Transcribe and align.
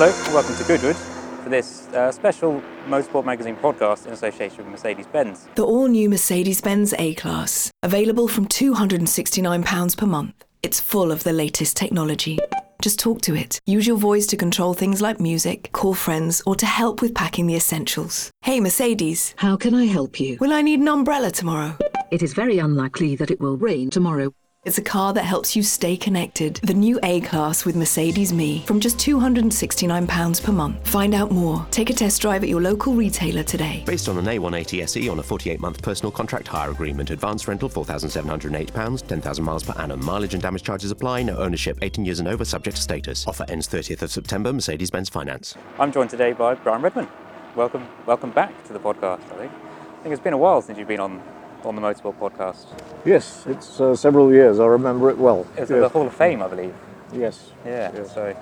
Hello, 0.00 0.12
and 0.12 0.32
welcome 0.32 0.54
to 0.54 0.62
Goodwood 0.62 0.94
for 1.42 1.48
this 1.48 1.88
uh, 1.88 2.12
special 2.12 2.62
Motorsport 2.86 3.24
Magazine 3.24 3.56
podcast 3.56 4.06
in 4.06 4.12
association 4.12 4.58
with 4.58 4.68
Mercedes 4.68 5.08
Benz. 5.08 5.48
The 5.56 5.64
all 5.64 5.88
new 5.88 6.08
Mercedes 6.08 6.60
Benz 6.60 6.94
A 7.00 7.14
Class, 7.14 7.72
available 7.82 8.28
from 8.28 8.46
£269 8.46 9.96
per 9.96 10.06
month. 10.06 10.44
It's 10.62 10.78
full 10.78 11.10
of 11.10 11.24
the 11.24 11.32
latest 11.32 11.76
technology. 11.76 12.38
Just 12.80 13.00
talk 13.00 13.22
to 13.22 13.34
it. 13.34 13.58
Use 13.66 13.88
your 13.88 13.96
voice 13.96 14.28
to 14.28 14.36
control 14.36 14.72
things 14.72 15.02
like 15.02 15.18
music, 15.18 15.72
call 15.72 15.94
friends, 15.94 16.44
or 16.46 16.54
to 16.54 16.64
help 16.66 17.02
with 17.02 17.12
packing 17.12 17.48
the 17.48 17.56
essentials. 17.56 18.30
Hey, 18.42 18.60
Mercedes, 18.60 19.34
How 19.38 19.56
can 19.56 19.74
I 19.74 19.86
help 19.86 20.20
you? 20.20 20.36
will 20.40 20.52
I 20.52 20.62
need 20.62 20.78
an 20.78 20.86
umbrella 20.86 21.32
tomorrow? 21.32 21.76
It 22.12 22.22
is 22.22 22.34
very 22.34 22.60
unlikely 22.60 23.16
that 23.16 23.32
it 23.32 23.40
will 23.40 23.56
rain 23.56 23.90
tomorrow. 23.90 24.32
It's 24.64 24.76
a 24.76 24.82
car 24.82 25.12
that 25.12 25.22
helps 25.22 25.54
you 25.54 25.62
stay 25.62 25.96
connected. 25.96 26.56
The 26.64 26.74
new 26.74 26.98
A 27.04 27.20
Class 27.20 27.64
with 27.64 27.76
Mercedes 27.76 28.32
Me 28.32 28.64
from 28.66 28.80
just 28.80 28.98
£269 28.98 30.42
per 30.42 30.50
month. 30.50 30.88
Find 30.88 31.14
out 31.14 31.30
more. 31.30 31.64
Take 31.70 31.90
a 31.90 31.92
test 31.92 32.20
drive 32.20 32.42
at 32.42 32.48
your 32.48 32.60
local 32.60 32.92
retailer 32.92 33.44
today. 33.44 33.84
Based 33.86 34.08
on 34.08 34.18
an 34.18 34.24
A180 34.24 34.82
SE 34.82 35.08
on 35.08 35.20
a 35.20 35.22
48 35.22 35.60
month 35.60 35.80
personal 35.80 36.10
contract 36.10 36.48
hire 36.48 36.72
agreement. 36.72 37.10
Advance 37.10 37.46
rental 37.46 37.68
£4,708, 37.68 39.06
10,000 39.06 39.44
miles 39.44 39.62
per 39.62 39.80
annum. 39.80 40.04
Mileage 40.04 40.34
and 40.34 40.42
damage 40.42 40.64
charges 40.64 40.90
apply. 40.90 41.22
No 41.22 41.36
ownership, 41.36 41.78
18 41.80 42.04
years 42.04 42.18
and 42.18 42.26
over, 42.26 42.44
subject 42.44 42.78
to 42.78 42.82
status. 42.82 43.28
Offer 43.28 43.44
ends 43.48 43.68
30th 43.68 44.02
of 44.02 44.10
September, 44.10 44.52
Mercedes 44.52 44.90
Benz 44.90 45.08
Finance. 45.08 45.54
I'm 45.78 45.92
joined 45.92 46.10
today 46.10 46.32
by 46.32 46.56
Brian 46.56 46.82
Redman. 46.82 47.06
Welcome, 47.54 47.86
welcome 48.06 48.32
back 48.32 48.66
to 48.66 48.72
the 48.72 48.80
podcast. 48.80 49.22
I 49.32 49.36
think. 49.36 49.52
I 49.52 50.02
think 50.02 50.12
it's 50.12 50.22
been 50.22 50.32
a 50.32 50.38
while 50.38 50.62
since 50.62 50.78
you've 50.78 50.88
been 50.88 50.98
on 50.98 51.22
on 51.64 51.74
the 51.76 51.80
Motorsport 51.82 52.14
podcast. 52.18 52.66
Yes, 53.04 53.44
it's 53.46 53.80
uh, 53.80 53.94
several 53.96 54.32
years. 54.32 54.58
I 54.60 54.66
remember 54.66 55.10
it 55.10 55.18
well. 55.18 55.46
It's 55.56 55.70
yes. 55.70 55.80
the 55.80 55.88
Hall 55.88 56.06
of 56.06 56.14
Fame, 56.14 56.42
I 56.42 56.48
believe. 56.48 56.74
yes. 57.12 57.50
Yeah. 57.64 57.90
Yes. 57.94 58.14
So, 58.14 58.36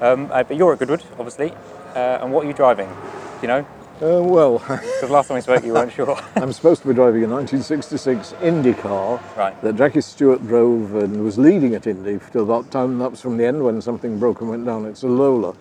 um, 0.00 0.30
uh, 0.32 0.42
but 0.42 0.56
you're 0.56 0.72
at 0.72 0.78
Goodwood, 0.78 1.02
obviously. 1.18 1.52
Uh, 1.94 2.18
and 2.22 2.32
what 2.32 2.44
are 2.44 2.48
you 2.48 2.54
driving? 2.54 2.88
Do 2.88 3.42
you 3.42 3.48
know? 3.48 3.66
Uh, 4.02 4.22
well, 4.22 4.58
Because 4.68 5.08
last 5.08 5.28
time 5.28 5.36
we 5.36 5.40
spoke, 5.40 5.64
you 5.64 5.72
weren't 5.72 5.90
sure. 5.92 6.18
I'm 6.36 6.52
supposed 6.52 6.82
to 6.82 6.88
be 6.88 6.92
driving 6.94 7.24
a 7.24 7.28
1966 7.28 8.34
Indy 8.42 8.74
car 8.74 9.18
Right. 9.38 9.58
that 9.62 9.76
Jackie 9.76 10.02
Stewart 10.02 10.46
drove 10.46 10.94
and 10.96 11.24
was 11.24 11.38
leading 11.38 11.74
at 11.74 11.86
Indy 11.86 12.20
till 12.30 12.42
about 12.42 12.70
time 12.70 13.00
laps 13.00 13.22
from 13.22 13.38
the 13.38 13.46
end 13.46 13.64
when 13.64 13.80
something 13.80 14.18
broke 14.18 14.42
and 14.42 14.50
went 14.50 14.66
down. 14.66 14.84
It's 14.84 15.02
a 15.02 15.08
Lola. 15.08 15.54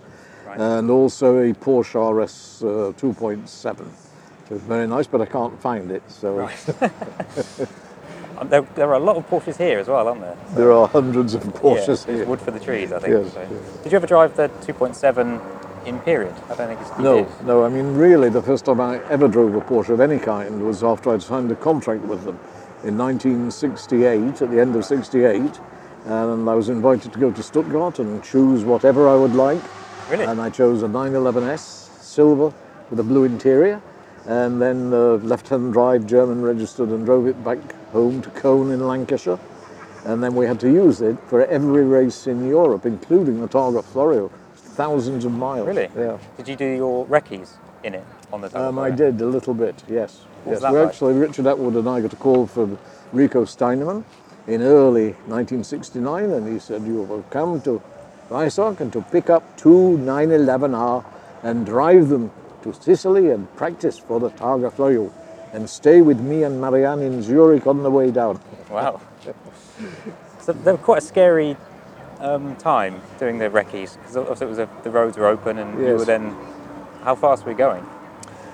Right. 0.45 0.59
And 0.59 0.92
also 0.92 1.38
a 1.39 1.53
Porsche 1.53 1.95
RS 2.14 2.61
uh, 2.64 2.67
2.7. 3.00 3.86
So 4.48 4.56
it's 4.56 4.64
very 4.64 4.88
nice, 4.88 5.08
but 5.08 5.22
I 5.22 5.26
can't 5.26 5.60
find 5.62 5.92
it. 5.92 6.04
So 6.10 6.50
Um, 8.38 8.50
there, 8.50 8.62
there 8.76 8.90
are 8.90 8.96
a 8.96 9.00
lot 9.00 9.16
of 9.16 9.26
Porsches 9.30 9.58
here 9.58 9.80
as 9.80 9.88
well, 9.88 10.08
aren't 10.10 10.20
there? 10.22 10.36
there 10.56 10.72
are 10.74 10.88
hundreds 10.90 11.34
of 11.36 11.46
yeah, 11.46 11.52
Porsches 11.52 11.88
it's 11.90 12.06
here. 12.06 12.26
wood 12.26 12.42
for 12.42 12.52
the 12.52 12.60
trees, 12.60 12.92
I 12.92 13.00
think. 13.00 13.23
Yes, 13.23 13.34
so. 13.34 13.48
yes. 13.50 13.78
Did 13.84 13.92
you 13.94 13.96
ever 13.96 14.08
drive 14.08 14.36
the 14.36 14.50
2.7 14.50 15.88
in 15.88 16.00
period? 16.00 16.34
I 16.50 16.56
don't 16.56 16.68
think 16.68 16.82
it's. 16.82 17.00
No, 17.00 17.23
did. 17.23 17.46
no. 17.46 17.64
I 17.64 17.70
mean, 17.70 17.96
really, 17.96 18.30
the 18.30 18.42
first 18.42 18.66
time 18.66 18.82
I 18.82 19.02
ever 19.06 19.30
drove 19.30 19.56
a 19.56 19.62
Porsche 19.62 19.90
of 19.90 20.02
any 20.02 20.20
kind 20.20 20.66
was 20.66 20.84
after 20.84 21.12
I'd 21.14 21.22
signed 21.23 21.50
a 21.52 21.56
contract 21.56 22.04
with 22.04 22.26
them 22.26 22.38
in 22.84 22.98
1968, 22.98 24.42
at 24.42 24.52
the 24.52 24.60
end 24.60 24.76
of 24.76 24.84
'68, 24.84 25.60
and 26.06 26.50
I 26.50 26.54
was 26.56 26.68
invited 26.68 27.14
to 27.14 27.20
go 27.20 27.32
to 27.32 27.42
Stuttgart 27.42 28.00
and 28.00 28.22
choose 28.22 28.66
whatever 28.66 29.08
I 29.08 29.16
would 29.16 29.34
like. 29.34 29.62
Really? 30.10 30.26
And 30.26 30.42
I 30.42 30.50
chose 30.50 30.84
a 30.84 30.88
911S 30.88 32.02
silver 32.02 32.54
with 32.90 33.00
a 33.00 33.04
blue 33.04 33.23
interior, 33.23 33.82
and 34.28 34.62
then 34.62 34.94
uh, 34.94 35.16
left-hand 35.18 35.73
drive, 35.73 36.08
German 36.08 36.42
registered, 36.42 36.90
and 36.90 37.06
drove 37.06 37.28
it 37.28 37.44
back 37.44 37.59
home 37.92 38.22
to 38.22 38.30
Colne 38.32 38.72
in 38.72 38.88
Lancashire. 38.88 39.40
And 40.06 40.23
then 40.23 40.36
we 40.36 40.45
had 40.45 40.59
to 40.59 40.72
use 40.72 41.02
it 41.02 41.17
for 41.28 41.45
every 41.45 41.84
race 41.84 42.27
in 42.27 42.48
Europe, 42.48 42.86
including 42.86 43.42
the 43.42 43.48
Targa 43.48 43.83
Florio, 43.83 44.32
thousands 44.55 45.26
of 45.26 45.32
miles. 45.32 45.67
Really? 45.67 45.89
Yeah. 45.98 46.17
Did 46.38 46.48
you 46.48 46.55
do 46.55 46.66
your 46.66 47.05
recce's 47.05 47.58
in 47.83 47.95
it 47.95 48.04
on 48.32 48.42
the 48.42 48.60
Um, 48.60 48.80
I 48.80 48.92
did 48.92 49.22
a 49.22 49.26
little 49.26 49.54
bit, 49.54 49.83
yes. 49.88 50.22
What 50.44 50.54
yes. 50.54 50.61
We 50.61 50.78
like? 50.80 50.88
actually, 50.89 51.14
Richard 51.14 51.45
Attwood 51.45 51.78
and 51.78 51.89
I 51.89 52.02
got 52.02 52.14
a 52.14 52.17
call 52.17 52.45
from 52.45 52.78
Rico 53.14 53.45
Steinemann 53.45 54.04
in 54.48 54.61
early 54.61 55.14
1969, 55.28 56.30
and 56.30 56.48
he 56.48 56.60
said, 56.60 56.83
"You 56.83 57.02
will 57.02 57.23
come 57.30 57.61
to 57.61 57.82
Weissach 58.30 58.80
and 58.80 58.92
to 58.94 59.02
pick 59.02 59.30
up 59.30 59.44
two 59.58 59.98
911R 60.04 61.04
and 61.44 61.66
drive 61.66 62.10
them 62.10 62.32
to 62.65 62.73
Sicily 62.81 63.30
and 63.31 63.53
practice 63.55 63.98
for 63.98 64.20
the 64.20 64.30
Targa 64.31 64.71
Florio, 64.71 65.11
and 65.53 65.70
stay 65.70 66.02
with 66.02 66.20
me 66.20 66.43
and 66.43 66.59
Marianne 66.59 67.02
in 67.02 67.21
Zurich 67.21 67.67
on 67.67 67.83
the 67.83 67.92
way 67.92 68.11
down." 68.11 68.39
Wow. 68.70 69.02
so 70.39 70.53
they 70.53 70.71
were 70.71 70.77
quite 70.77 70.99
a 70.99 71.05
scary 71.05 71.55
um, 72.20 72.55
time 72.58 73.02
doing 73.20 73.37
the 73.37 73.49
recce's 73.49 73.98
because 73.98 74.17
obviously 74.17 74.48
it 74.48 74.49
was 74.49 74.59
a, 74.59 74.70
the 74.83 74.89
roads 74.89 75.17
were 75.17 75.27
open 75.27 75.58
and 75.59 75.80
you 75.80 75.86
Yes. 75.86 75.99
were 75.99 76.05
then. 76.05 76.36
How 77.04 77.14
fast 77.14 77.45
were 77.45 77.52
we 77.52 77.58
going 77.58 77.86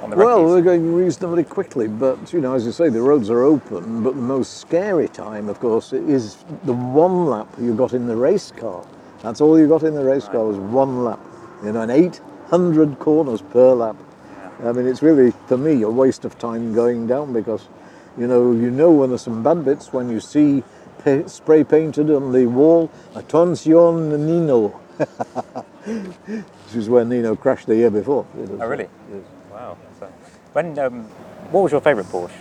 on 0.04 0.10
the 0.10 0.18
Well, 0.18 0.44
we're 0.44 0.62
going 0.62 0.94
reasonably 0.94 1.46
quickly, 1.46 1.88
but 1.88 2.34
you 2.34 2.42
know, 2.42 2.54
as 2.54 2.66
you 2.66 2.74
say, 2.74 2.90
the 2.90 3.02
roads 3.02 3.30
are 3.30 3.44
open. 3.44 4.04
But 4.04 4.16
the 4.16 4.22
most 4.22 4.58
scary 4.58 5.08
time, 5.08 5.48
of 5.48 5.60
course, 5.62 5.94
is 5.94 6.44
the 6.66 6.74
one 6.74 7.28
lap 7.28 7.48
you 7.62 7.74
got 7.74 7.94
in 7.94 8.08
the 8.08 8.16
race 8.18 8.52
car. 8.52 8.86
That's 9.22 9.40
all 9.40 9.58
you 9.58 9.68
got 9.70 9.84
in 9.84 9.94
the 9.94 10.04
race 10.04 10.28
car 10.28 10.44
was 10.44 10.58
one 10.58 11.06
lap. 11.06 11.20
You 11.64 11.72
know, 11.72 11.82
and 11.82 11.92
800 12.52 13.00
corners 13.00 13.42
per 13.42 13.72
lap. 13.74 13.96
I 14.62 14.74
mean, 14.74 14.86
it's 14.86 15.02
really, 15.02 15.32
for 15.48 15.58
me, 15.58 15.84
a 15.84 15.90
waste 15.90 16.26
of 16.26 16.38
time 16.38 16.74
going 16.74 17.08
down 17.08 17.32
because, 17.32 17.70
you 18.18 18.28
know, 18.28 18.52
you 18.52 18.70
know 18.70 18.92
when 18.92 19.10
there's 19.10 19.22
some 19.22 19.42
bad 19.42 19.64
bits 19.64 19.94
when 19.94 20.10
you 20.10 20.20
see 20.20 20.62
pa- 21.06 21.26
spray 21.28 21.64
painted 21.64 22.12
on 22.12 22.34
the 22.34 22.48
wall, 22.48 22.92
"Attenzione 23.16 24.20
Nino," 24.20 24.68
which 25.86 26.76
is 26.76 26.90
where 26.90 27.06
Nino 27.06 27.38
crashed 27.38 27.68
the 27.68 27.76
year 27.78 27.90
before. 27.90 28.26
Oh, 28.60 28.68
really? 28.68 28.90
yes. 29.10 29.24
Wow. 29.50 29.78
So, 29.98 30.12
when 30.52 30.78
um, 30.78 31.04
what 31.52 31.62
was 31.62 31.72
your 31.72 31.80
favourite 31.80 32.10
Porsche? 32.10 32.32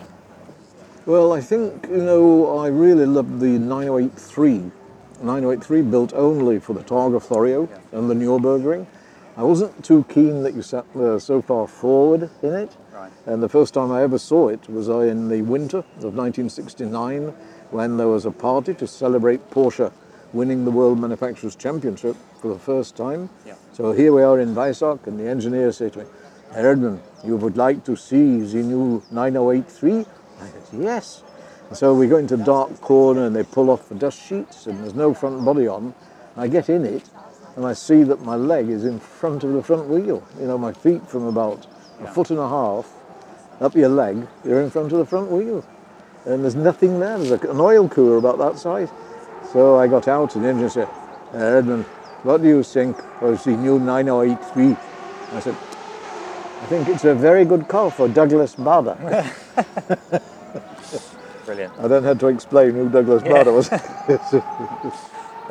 Well, 1.06 1.32
I 1.32 1.41
think, 1.41 1.87
you 1.88 2.03
know, 2.03 2.59
I 2.59 2.66
really 2.66 3.06
loved 3.06 3.38
the 3.38 3.59
9083. 3.60 4.72
9083 5.22 5.82
built 5.82 6.12
only 6.15 6.59
for 6.59 6.72
the 6.72 6.82
Targa 6.82 7.22
Florio 7.22 7.69
and 7.92 8.10
the 8.10 8.15
Nürburgring. 8.15 8.87
I 9.36 9.42
wasn't 9.42 9.84
too 9.84 10.04
keen 10.08 10.42
that 10.42 10.54
you 10.54 10.62
sat 10.62 10.84
there 10.94 11.18
so 11.20 11.41
far 11.41 11.66
forward 11.66 12.28
in 12.42 12.52
it. 12.52 12.76
Right. 12.92 13.12
And 13.26 13.42
the 13.42 13.48
first 13.48 13.72
time 13.74 13.92
I 13.92 14.02
ever 14.02 14.18
saw 14.18 14.48
it 14.48 14.68
was 14.68 14.88
in 14.88 15.28
the 15.28 15.42
winter 15.42 15.78
of 15.78 16.14
1969 16.14 17.32
when 17.70 17.96
there 17.96 18.08
was 18.08 18.26
a 18.26 18.30
party 18.30 18.74
to 18.74 18.86
celebrate 18.86 19.50
Porsche 19.50 19.92
winning 20.32 20.64
the 20.64 20.70
World 20.70 20.98
Manufacturers' 20.98 21.56
Championship 21.56 22.16
for 22.41 22.48
the 22.48 22.58
first 22.58 22.96
time. 22.96 23.30
Yeah. 23.46 23.54
So 23.72 23.92
here 23.92 24.12
we 24.12 24.22
are 24.22 24.41
in 24.41 24.54
Weissach 24.54 25.06
and 25.06 25.18
the 25.18 25.28
engineer 25.28 25.72
said 25.72 25.92
to 25.94 26.00
me, 26.00 26.04
Herr 26.52 26.74
Erdmann, 26.74 26.98
you 27.24 27.36
would 27.36 27.56
like 27.56 27.84
to 27.84 27.97
see 27.97 28.41
the 28.41 28.62
new 28.62 29.02
9083? 29.10 30.00
I 30.00 30.04
said, 30.48 30.62
yes. 30.72 31.22
And 31.68 31.78
so 31.78 31.94
we 31.94 32.08
go 32.08 32.16
into 32.16 32.34
a 32.34 32.38
dark 32.38 32.80
corner 32.80 33.26
and 33.26 33.34
they 33.34 33.44
pull 33.44 33.70
off 33.70 33.88
the 33.88 33.94
dust 33.94 34.20
sheets 34.20 34.66
and 34.66 34.82
there's 34.82 34.94
no 34.94 35.14
front 35.14 35.44
body 35.44 35.68
on. 35.68 35.94
I 36.36 36.48
get 36.48 36.68
in 36.68 36.84
it 36.84 37.08
and 37.56 37.66
I 37.66 37.72
see 37.72 38.03
that 38.05 38.22
my 38.22 38.37
leg 38.37 38.69
is 38.69 38.84
in 38.84 39.00
front 39.00 39.44
of 39.44 39.53
the 39.53 39.62
front 39.62 39.88
wheel. 39.88 40.22
You 40.38 40.47
know, 40.47 40.59
my 40.59 40.72
feet 40.72 41.06
from 41.09 41.27
about 41.27 41.66
a 42.00 42.06
foot 42.06 42.31
and 42.31 42.38
a 42.38 42.49
half 42.49 42.91
up 43.61 43.75
your 43.75 43.88
leg, 43.88 44.27
you're 44.44 44.62
in 44.62 44.71
front 44.71 44.93
of 44.93 44.99
the 44.99 45.06
front 45.06 45.31
wheel. 45.31 45.65
And 46.27 46.43
there's 46.43 46.55
nothing 46.55 47.00
there. 47.00 47.19
There's 47.19 47.43
an 47.43 47.60
oil 47.60 47.89
cooler 47.89 48.16
about 48.16 48.39
that 48.39 48.59
size. 48.59 48.91
So 49.53 49.78
I 49.78 49.87
got 49.89 50.06
out 50.06 50.37
and 50.37 50.60
the 50.60 50.71
said, 50.71 50.89
"Uh, 51.34 51.39
Edmund, 51.39 51.84
what 52.22 52.43
do 52.43 52.49
you 52.49 52.62
think 52.62 52.97
of 53.21 53.43
the 53.44 53.50
new 53.53 53.78
9083? 53.78 54.77
I 55.33 55.41
said, 55.41 55.55
I 55.55 56.66
think 56.66 56.89
it's 56.89 57.05
a 57.05 57.15
very 57.15 57.44
good 57.44 57.69
car 57.69 57.91
for 57.91 58.06
Douglas 58.09 58.55
Bader. 58.55 58.97
Brilliant. 61.47 61.72
I 61.78 61.89
then 61.89 62.04
had 62.04 62.21
to 62.21 62.28
explain 62.28 62.74
who 62.74 62.89
Douglas 62.91 63.22
Yeah. 63.24 63.33
Bader 63.33 63.53
was. 63.53 63.71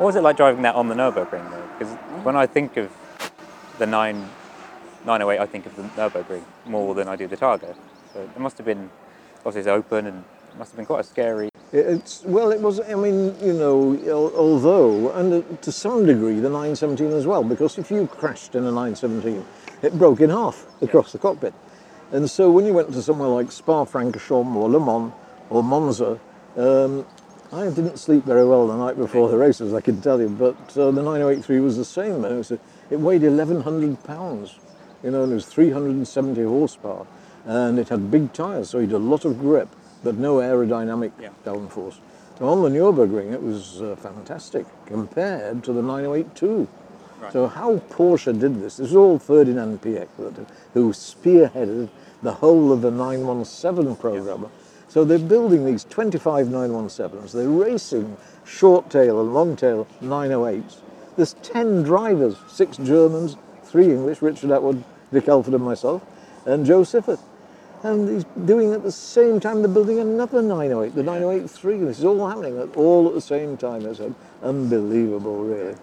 What 0.00 0.06
was 0.06 0.16
it 0.16 0.22
like 0.22 0.38
driving 0.38 0.62
that 0.62 0.76
on 0.76 0.88
the 0.88 0.94
Nürburgring 0.94 1.50
though? 1.50 1.69
Because 1.80 1.94
when 2.24 2.36
I 2.36 2.44
think 2.44 2.76
of 2.76 2.92
the 3.78 3.86
9, 3.86 4.28
908, 5.06 5.40
I 5.40 5.46
think 5.46 5.64
of 5.64 5.74
the 5.76 5.82
Nürburgring 5.82 6.42
more 6.66 6.94
than 6.94 7.08
I 7.08 7.16
do 7.16 7.26
the 7.26 7.38
Targa. 7.38 7.74
So 8.12 8.20
it 8.20 8.38
must 8.38 8.58
have 8.58 8.66
been, 8.66 8.90
obviously 9.38 9.60
it's 9.60 9.68
open 9.68 10.06
and 10.06 10.18
it 10.18 10.58
must 10.58 10.72
have 10.72 10.76
been 10.76 10.84
quite 10.84 11.00
a 11.00 11.04
scary. 11.04 11.48
It's 11.72 12.22
well, 12.24 12.50
it 12.50 12.60
was. 12.60 12.80
I 12.80 12.96
mean, 12.96 13.34
you 13.40 13.54
know, 13.54 13.96
although, 14.36 15.10
and 15.12 15.62
to 15.62 15.72
some 15.72 16.04
degree, 16.04 16.34
the 16.34 16.50
917 16.50 17.12
as 17.12 17.26
well, 17.26 17.44
because 17.44 17.78
if 17.78 17.90
you 17.90 18.08
crashed 18.08 18.56
in 18.56 18.64
a 18.64 18.72
917, 18.72 19.42
it 19.80 19.96
broke 19.96 20.20
in 20.20 20.28
half 20.28 20.66
across 20.82 21.12
the 21.12 21.18
cockpit. 21.18 21.54
And 22.12 22.28
so 22.28 22.50
when 22.50 22.66
you 22.66 22.74
went 22.74 22.92
to 22.92 23.00
somewhere 23.00 23.28
like 23.28 23.50
Spa-Francorchamps 23.52 24.54
or 24.54 24.68
Le 24.68 24.80
Mans 24.80 25.12
or 25.48 25.62
Monza, 25.62 26.18
um, 26.56 27.06
I 27.52 27.64
didn't 27.64 27.98
sleep 27.98 28.24
very 28.24 28.46
well 28.46 28.68
the 28.68 28.76
night 28.76 28.96
before 28.96 29.28
the 29.28 29.36
races, 29.36 29.74
I 29.74 29.80
can 29.80 30.00
tell 30.00 30.20
you. 30.20 30.28
But 30.28 30.56
uh, 30.78 30.92
the 30.92 31.02
9083 31.02 31.60
was 31.60 31.76
the 31.76 31.84
same. 31.84 32.24
It, 32.24 32.32
was 32.36 32.52
it 32.52 32.60
weighed 33.00 33.22
1,100 33.22 34.04
pounds, 34.04 34.58
you 35.02 35.10
know, 35.10 35.24
and 35.24 35.32
it 35.32 35.34
was 35.34 35.46
370 35.46 36.42
horsepower, 36.44 37.06
and 37.44 37.78
it 37.78 37.88
had 37.88 38.10
big 38.10 38.32
tyres, 38.32 38.70
so 38.70 38.78
it 38.78 38.82
had 38.82 38.92
a 38.92 38.98
lot 38.98 39.24
of 39.24 39.40
grip, 39.40 39.68
but 40.04 40.14
no 40.16 40.36
aerodynamic 40.36 41.10
Yeah. 41.20 41.30
downforce. 41.44 41.98
So 42.38 42.46
on 42.48 42.62
the 42.62 42.68
Nürburgring, 42.70 43.32
it 43.32 43.42
was 43.42 43.82
uh, 43.82 43.96
fantastic 43.96 44.64
compared 44.86 45.64
to 45.64 45.72
the 45.72 45.82
9082. 45.82 46.68
So 47.32 47.48
how 47.48 47.76
Porsche 47.90 48.38
did 48.38 48.62
this, 48.62 48.76
this 48.76 48.90
is 48.90 48.96
all 48.96 49.18
Ferdinand 49.18 49.82
Piech 49.82 50.08
who 50.72 50.92
spearheaded 50.92 51.88
the 52.22 52.32
whole 52.34 52.72
of 52.72 52.80
the 52.80 52.90
917 52.90 53.96
program. 53.96 54.46
So 54.90 55.04
they're 55.04 55.20
building 55.20 55.64
these 55.64 55.84
25 55.84 56.48
917s, 56.48 57.30
they're 57.30 57.48
racing 57.48 58.16
short 58.44 58.90
tail 58.90 59.20
and 59.20 59.32
long 59.32 59.54
tail 59.54 59.86
908s. 60.02 60.78
There's 61.14 61.34
10 61.44 61.84
drivers, 61.84 62.36
six 62.48 62.76
Germans, 62.76 63.36
three 63.62 63.84
English, 63.84 64.20
Richard 64.20 64.50
Attwood, 64.50 64.82
Vic 65.12 65.28
Elford 65.28 65.54
and 65.54 65.62
myself, 65.62 66.02
and 66.44 66.66
Jo 66.66 66.82
Siffert. 66.82 67.20
And 67.84 68.08
he's 68.08 68.24
doing 68.44 68.72
at 68.72 68.82
the 68.82 68.90
same 68.90 69.38
time, 69.38 69.62
they're 69.62 69.72
building 69.72 70.00
another 70.00 70.42
908, 70.42 70.96
the 70.96 71.02
908-3. 71.02 71.86
This 71.86 72.00
is 72.00 72.04
all 72.04 72.28
happening 72.28 72.58
at, 72.58 72.76
all 72.76 73.06
at 73.06 73.14
the 73.14 73.20
same 73.20 73.56
time. 73.56 73.86
It's 73.86 74.00
unbelievable, 74.42 75.44
really. 75.44 75.76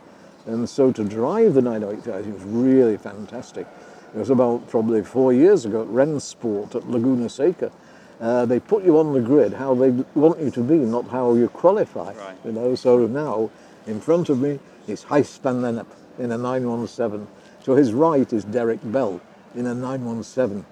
And 0.48 0.70
so 0.70 0.92
to 0.92 1.06
drive 1.06 1.54
the 1.54 1.62
908, 1.62 2.14
I 2.14 2.22
think 2.24 2.34
was 2.34 2.44
really 2.44 2.98
fantastic. 2.98 3.68
It 4.14 4.20
was 4.20 4.30
about 4.30 4.68
probably 4.70 5.02
four 5.02 5.32
years 5.32 5.64
ago 5.64 5.84
at 5.84 5.88
Rennsport 5.88 6.76
at 6.76 6.90
Laguna 6.90 7.30
Seca. 7.30 7.72
Uh, 8.20 8.46
they 8.46 8.60
put 8.60 8.84
you 8.84 8.98
on 8.98 9.14
the 9.14 9.20
grid 9.20 9.54
how 9.54 9.76
they 9.76 9.92
want 10.16 10.40
you 10.40 10.50
to 10.50 10.62
be, 10.62 10.76
not 10.76 11.08
how 11.10 11.36
you 11.36 11.48
qualify. 11.50 12.14
Right. 12.14 12.38
You 12.44 12.52
know, 12.52 12.76
so 12.76 13.06
now 13.06 13.52
in 13.86 14.02
front 14.02 14.30
of 14.30 14.40
me 14.40 14.60
is 14.88 15.04
Gijs 15.06 15.40
van 15.42 15.62
Lennep 15.62 15.86
in 16.18 16.32
a 16.32 16.38
917. 16.38 17.28
To 17.66 17.74
his 17.74 17.94
right 17.94 18.32
is 18.32 18.44
Derek 18.46 18.80
Bell 18.84 19.22
in 19.56 19.68
a 19.68 19.74
917. 19.74 20.66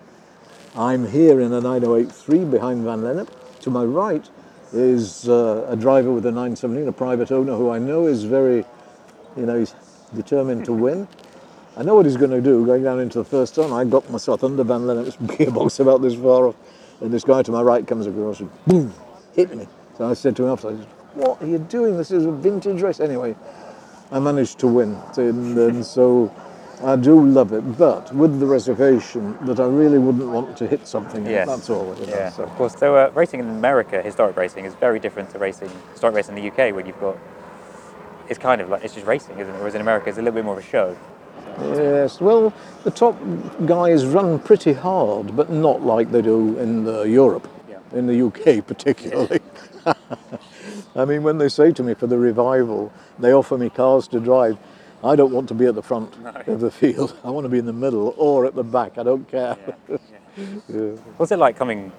I'm 0.76 1.08
here 1.08 1.40
in 1.40 1.54
a 1.54 1.62
908-3 1.62 2.52
behind 2.52 2.84
Van 2.84 3.02
Lennep. 3.02 3.30
To 3.62 3.70
my 3.70 3.84
right 3.84 4.30
is 4.74 5.30
uh, 5.30 5.66
a 5.70 5.76
driver 5.76 6.12
with 6.12 6.26
a 6.26 6.32
917, 6.32 6.88
a 6.88 6.92
private 6.92 7.32
owner 7.32 7.56
who 7.56 7.70
I 7.70 7.80
know 7.80 8.08
is 8.08 8.24
very, 8.26 8.66
you 9.38 9.46
know, 9.46 9.60
he's 9.60 9.74
determined 10.14 10.66
to 10.66 10.74
win. 10.74 11.08
I 11.78 11.84
know 11.84 11.96
what 11.96 12.06
he's 12.06 12.18
going 12.18 12.32
to 12.32 12.42
do 12.42 12.66
going 12.66 12.84
down 12.84 13.00
into 13.00 13.20
the 13.20 13.26
first 13.26 13.56
turn. 13.56 13.72
I 13.72 13.86
got 13.86 14.10
myself 14.10 14.44
under 14.44 14.64
Van 14.64 14.82
Lennep's 14.82 15.16
gearbox 15.38 15.80
about 15.80 16.02
this 16.02 16.16
far 16.16 16.48
off, 16.48 16.56
and 17.02 17.14
this 17.14 17.24
guy 17.24 17.42
to 17.44 17.52
my 17.52 17.62
right 17.62 17.86
comes 17.86 18.08
across 18.08 18.40
and 18.40 18.50
boom, 18.66 18.94
hit 19.34 19.56
me. 19.56 19.68
So 19.98 20.10
I 20.10 20.14
said 20.14 20.36
to 20.38 20.44
him 20.44 20.50
afterwards, 20.50 20.86
what 21.14 21.42
are 21.42 21.48
you 21.48 21.60
doing? 21.60 21.98
This 21.98 22.12
is 22.12 22.26
a 22.26 22.32
vintage 22.32 22.82
race. 22.82 23.00
Anyway, 23.00 23.36
I 24.12 24.20
managed 24.20 24.60
to 24.60 24.68
win, 24.68 24.98
and, 25.18 25.58
and 25.58 25.86
so 25.86 26.34
I 26.84 26.98
do 26.98 27.26
love 27.26 27.54
it, 27.54 27.78
but 27.78 28.14
with 28.14 28.40
the 28.40 28.46
reservation 28.46 29.38
that 29.46 29.60
I 29.60 29.66
really 29.66 29.98
wouldn't 29.98 30.28
want 30.28 30.58
to 30.58 30.68
hit 30.68 30.86
something. 30.88 31.26
Yes. 31.26 31.48
That's 31.48 31.70
all. 31.70 31.94
Know, 31.94 32.06
Yeah, 32.08 32.30
so. 32.30 32.44
of 32.44 32.50
course. 32.52 32.76
So 32.76 32.96
uh, 32.96 33.12
racing 33.16 33.40
in 33.40 33.50
America, 33.50 34.02
historic 34.02 34.36
racing, 34.36 34.66
is 34.66 34.76
very 34.76 35.00
different 35.00 35.30
to 35.32 35.40
racing 35.40 35.72
historic 35.94 36.16
racing 36.16 36.38
in 36.38 36.44
the 36.44 36.52
UK, 36.52 36.76
where 36.76 36.86
you've 36.86 37.00
got 37.00 37.18
it's 38.28 38.40
kind 38.40 38.60
of 38.62 38.70
like 38.70 38.84
it's 38.84 38.94
just 38.94 39.06
racing, 39.06 39.40
isn't 39.40 39.54
it? 39.54 39.58
Whereas 39.58 39.76
in 39.76 39.82
America, 39.82 40.10
it's 40.10 40.18
a 40.18 40.22
little 40.22 40.36
bit 40.36 40.46
more 40.46 40.58
of 40.58 40.64
a 40.64 40.68
show. 40.68 40.98
Yes, 41.62 42.20
well, 42.20 42.54
the 42.84 42.92
top 42.92 43.18
guys 43.66 44.06
run 44.06 44.40
pretty 44.40 44.74
hard, 44.74 45.36
but 45.36 45.50
not 45.50 45.82
like 45.82 46.12
they 46.12 46.22
do 46.22 46.58
in 46.60 46.88
uh, 46.88 47.04
Europe, 47.04 47.48
Yeah. 47.70 47.80
in 47.94 48.08
the 48.08 48.22
UK 48.28 48.66
particularly. 48.68 49.40
I 50.96 51.06
mean, 51.06 51.24
when 51.24 51.38
they 51.38 51.50
say 51.50 51.72
to 51.74 51.84
me 51.84 51.94
for 51.94 52.08
the 52.08 52.18
revival, 52.18 52.92
they 53.20 53.34
offer 53.34 53.58
me 53.58 53.70
cars 53.70 54.08
to 54.10 54.20
drive. 54.20 54.58
I 55.04 55.16
don't 55.16 55.32
want 55.32 55.48
to 55.50 55.54
be 55.54 55.66
at 55.66 55.76
the 55.76 55.84
front 55.84 56.14
of 56.48 56.60
the 56.62 56.72
field. 56.72 57.18
I 57.24 57.30
want 57.30 57.46
to 57.46 57.50
be 57.50 57.60
in 57.60 57.66
the 57.66 57.74
middle 57.74 58.14
or 58.18 58.46
at 58.46 58.56
the 58.56 58.64
back. 58.64 58.98
I 58.98 59.04
don't 59.04 59.28
care. 59.30 59.58
Yeah. 60.68 60.92
What's 61.18 61.32
it 61.32 61.38
like 61.40 61.56
coming 61.58 61.92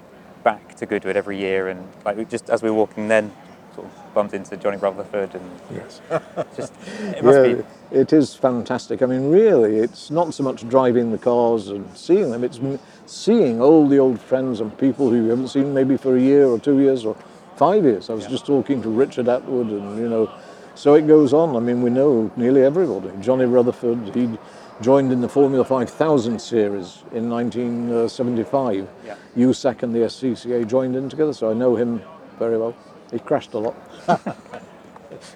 back 0.45 0.75
to 0.77 0.87
Goodwood 0.87 1.17
every 1.17 1.39
year 1.39 1.69
and 1.69 1.87
like 2.05 2.29
just 2.29 2.51
as 2.51 2.63
we 2.63 2.71
were 2.71 2.77
walking 2.77 3.09
then 3.09 3.33
sort 3.77 3.87
of 3.87 4.15
bumped 4.15 4.35
into 4.35 4.57
Johnny 4.57 4.79
Rutherford 4.79 5.35
and 5.35 5.51
Yes. 5.73 6.01
just 6.57 6.73
it 6.89 7.23
must 7.23 7.39
yeah, 7.39 7.55
be 7.55 7.65
it 7.91 8.13
is 8.13 8.35
fantastic. 8.35 9.03
I 9.03 9.07
mean, 9.07 9.31
really, 9.31 9.77
it's 9.77 10.11
not 10.11 10.35
so 10.35 10.43
much 10.43 10.69
driving 10.69 11.13
the 11.13 11.19
cars 11.19 11.69
and 11.69 11.97
seeing 11.97 12.31
them, 12.31 12.43
it's 12.43 12.59
seeing 13.07 13.61
all 13.61 13.87
the 13.87 13.99
old 13.99 14.21
friends 14.21 14.61
and 14.61 14.77
people 14.79 15.11
who 15.11 15.17
you 15.17 15.29
haven't 15.29 15.49
seen 15.49 15.73
maybe 15.73 15.97
for 15.97 16.17
a 16.17 16.21
year 16.21 16.47
or 16.47 16.59
two 16.59 16.81
years 16.81 17.05
or 17.05 17.17
five 17.57 17.85
years. 17.85 18.11
I 18.11 18.15
was 18.15 18.27
just 18.27 18.47
talking 18.47 18.83
to 18.83 18.89
Richard 18.89 19.27
Attwood, 19.27 19.71
and 19.71 19.99
you 19.99 20.09
know, 20.09 20.31
so 20.75 20.95
it 20.95 21.07
goes 21.07 21.33
on. 21.33 21.55
I 21.55 21.61
mean, 21.61 21.83
we 21.83 21.91
know 21.91 22.31
nearly 22.37 22.63
everybody. 22.63 23.11
Johnny 23.21 23.45
Rutherford, 23.45 24.15
he 24.15 24.37
joined 24.81 25.13
in 25.13 25.21
the 25.21 25.29
Formula 25.29 25.65
5000 25.65 26.41
series 26.41 27.05
in 27.13 27.31
1975. 27.31 28.89
Yeah. 29.07 29.17
USAC 29.37 29.83
and 29.83 29.95
the 29.95 30.01
SCCA 30.01 30.67
joined 30.67 30.97
in 30.97 31.09
together, 31.09 31.33
so 31.33 31.51
I 31.51 31.55
know 31.55 31.77
him 31.77 32.03
very 32.39 32.59
well. 32.59 32.75
He 33.17 33.21
crashed 33.21 33.55
a 33.55 33.59
lot. 33.59 33.75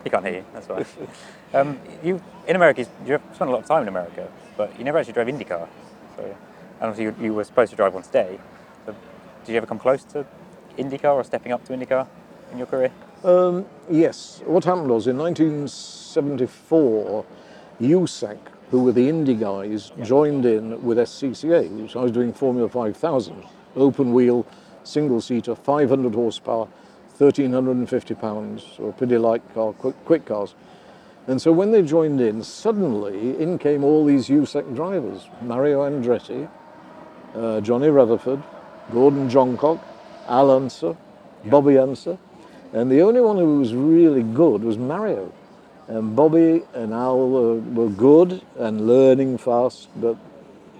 he 0.05 0.11
can't 0.11 0.27
hear 0.27 0.35
you. 0.35 0.45
That's 0.53 0.69
why. 0.69 0.85
um, 1.55 1.81
you 2.05 2.21
in 2.47 2.55
America, 2.55 2.87
you 3.07 3.19
spent 3.33 3.49
a 3.49 3.53
lot 3.55 3.63
of 3.63 3.67
time 3.67 3.81
in 3.83 3.89
America, 3.89 4.29
but 4.59 4.79
you 4.79 4.85
never 4.85 4.99
actually 4.99 5.15
drove 5.15 5.29
IndyCar. 5.29 5.67
So, 6.15 6.25
and 6.25 6.37
obviously 6.83 7.05
you, 7.05 7.15
you 7.25 7.33
were 7.33 7.45
supposed 7.45 7.71
to 7.71 7.77
drive 7.77 7.95
one 7.95 8.03
today. 8.03 8.39
So 8.85 8.95
did 9.47 9.53
you 9.53 9.57
ever 9.57 9.65
come 9.65 9.79
close 9.79 10.05
to 10.05 10.27
IndyCar 10.77 11.15
or 11.15 11.25
stepping 11.25 11.53
up 11.53 11.65
to 11.65 11.73
IndyCar 11.73 12.07
in 12.53 12.59
your 12.59 12.67
career? 12.67 12.93
Um, 13.25 13.65
yes. 13.91 14.43
What 14.45 14.65
happened 14.65 14.91
was 14.91 15.07
in 15.07 15.17
1974, 15.17 17.25
USAC, 17.81 18.39
who 18.71 18.85
were 18.85 18.93
the 18.93 19.09
Indy 19.09 19.37
guys, 19.37 19.91
joined 20.03 20.45
in 20.45 20.85
with 20.85 20.99
SCCA, 20.99 21.71
which 21.81 21.97
I 21.97 22.03
was 22.03 22.13
doing 22.13 22.35
Formula 22.35 22.69
5000, 22.69 23.43
open 23.75 24.13
wheel, 24.13 24.47
single 24.85 25.23
seater, 25.23 25.55
500 25.55 26.15
horsepower, 26.15 26.69
1350 27.21 28.15
pounds, 28.15 28.65
so 28.77 28.89
a 28.89 28.93
pretty 28.93 29.19
light 29.19 29.43
car, 29.53 29.75
quick, 29.75 29.95
quick 30.07 30.25
cars. 30.25 30.55
And 31.27 31.41
so 31.41 31.53
when 31.53 31.71
they 31.71 31.83
joined 31.83 32.19
in, 32.19 32.43
suddenly 32.43 33.39
in 33.39 33.59
came 33.59 33.85
all 33.85 34.07
these 34.07 34.29
USAC 34.29 34.75
drivers 34.75 35.29
Mario 35.43 35.83
Andretti, 35.83 36.49
uh, 37.35 37.61
Johnny 37.61 37.89
Rutherford, 37.89 38.43
Gordon 38.91 39.29
Johncock, 39.29 39.81
Al 40.29 40.51
Unser, 40.51 40.97
Bobby 41.45 41.77
Unser, 41.77 42.17
and 42.73 42.91
the 42.91 43.03
only 43.03 43.21
one 43.21 43.37
who 43.37 43.59
was 43.59 43.75
really 43.75 44.23
good 44.23 44.63
was 44.63 44.79
Mario. 44.79 45.31
And 45.89 46.17
Bobby 46.17 46.63
and 46.73 46.95
Al 46.95 47.29
were, 47.29 47.57
were 47.57 47.91
good 47.91 48.41
and 48.57 48.87
learning 48.87 49.37
fast, 49.39 49.89
but 49.97 50.17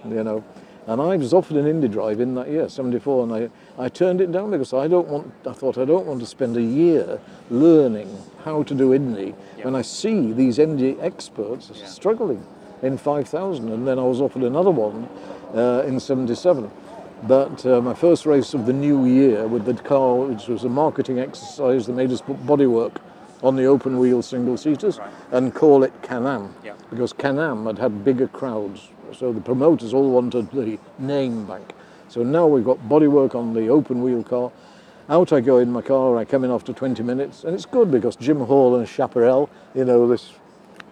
you 0.09 0.23
know. 0.23 0.43
And 0.87 0.99
I 0.99 1.15
was 1.15 1.33
offered 1.33 1.57
an 1.57 1.67
Indy 1.67 1.87
drive 1.87 2.19
in 2.19 2.33
that 2.35 2.49
year, 2.49 2.67
74, 2.67 3.23
and 3.23 3.33
I, 3.33 3.83
I 3.83 3.87
turned 3.87 4.19
it 4.19 4.31
down 4.31 4.49
because 4.51 4.73
I 4.73 4.87
don't 4.87 5.07
want, 5.07 5.31
I 5.47 5.53
thought 5.53 5.77
I 5.77 5.85
don't 5.85 6.07
want 6.07 6.19
to 6.21 6.25
spend 6.25 6.57
a 6.57 6.61
year 6.61 7.19
learning 7.51 8.09
how 8.43 8.63
to 8.63 8.73
do 8.73 8.93
Indy 8.93 9.35
when 9.61 9.75
I 9.75 9.83
see 9.83 10.31
these 10.33 10.57
Indy 10.57 10.99
experts 10.99 11.71
struggling 11.85 12.43
in 12.81 12.97
5,000. 12.97 13.71
And 13.71 13.87
then 13.87 13.99
I 13.99 14.03
was 14.03 14.19
offered 14.21 14.41
another 14.41 14.71
one 14.71 15.07
uh, 15.55 15.83
in 15.85 15.99
77. 15.99 16.71
But 17.23 17.63
uh, 17.67 17.79
my 17.81 17.93
first 17.93 18.25
race 18.25 18.55
of 18.55 18.65
the 18.65 18.73
new 18.73 19.05
year 19.05 19.47
with 19.47 19.65
the 19.65 19.75
car, 19.75 20.15
which 20.15 20.47
was 20.47 20.63
a 20.63 20.69
marketing 20.69 21.19
exercise 21.19 21.85
that 21.85 21.93
made 21.93 22.11
us 22.11 22.21
put 22.21 22.43
bodywork 22.47 22.97
on 23.43 23.55
the 23.55 23.65
open 23.65 23.99
wheel 23.99 24.23
single 24.23 24.57
seaters 24.57 24.99
and 25.31 25.53
call 25.53 25.83
it 25.83 25.93
Can-Am 26.01 26.55
Yeah. 26.63 26.73
because 26.89 27.13
Can-Am 27.13 27.67
had 27.67 27.77
had 27.77 28.03
bigger 28.03 28.27
crowds. 28.27 28.89
So 29.17 29.33
the 29.33 29.41
promoters 29.41 29.93
all 29.93 30.09
wanted 30.09 30.51
the 30.51 30.79
name 30.99 31.45
back. 31.45 31.73
So 32.07 32.23
now 32.23 32.47
we've 32.47 32.65
got 32.65 32.77
bodywork 32.89 33.35
on 33.35 33.53
the 33.53 33.67
open 33.69 34.01
wheel 34.01 34.23
car. 34.23 34.51
Out 35.09 35.33
I 35.33 35.41
go 35.41 35.57
in 35.57 35.71
my 35.71 35.81
car, 35.81 36.17
I 36.17 36.25
come 36.25 36.43
in 36.43 36.51
after 36.51 36.73
20 36.73 37.03
minutes, 37.03 37.43
and 37.43 37.53
it's 37.53 37.65
good 37.65 37.91
because 37.91 38.15
Jim 38.15 38.39
Hall 38.39 38.75
and 38.75 38.87
Chaparral, 38.87 39.49
you 39.75 39.83
know, 39.83 40.07
this, 40.07 40.31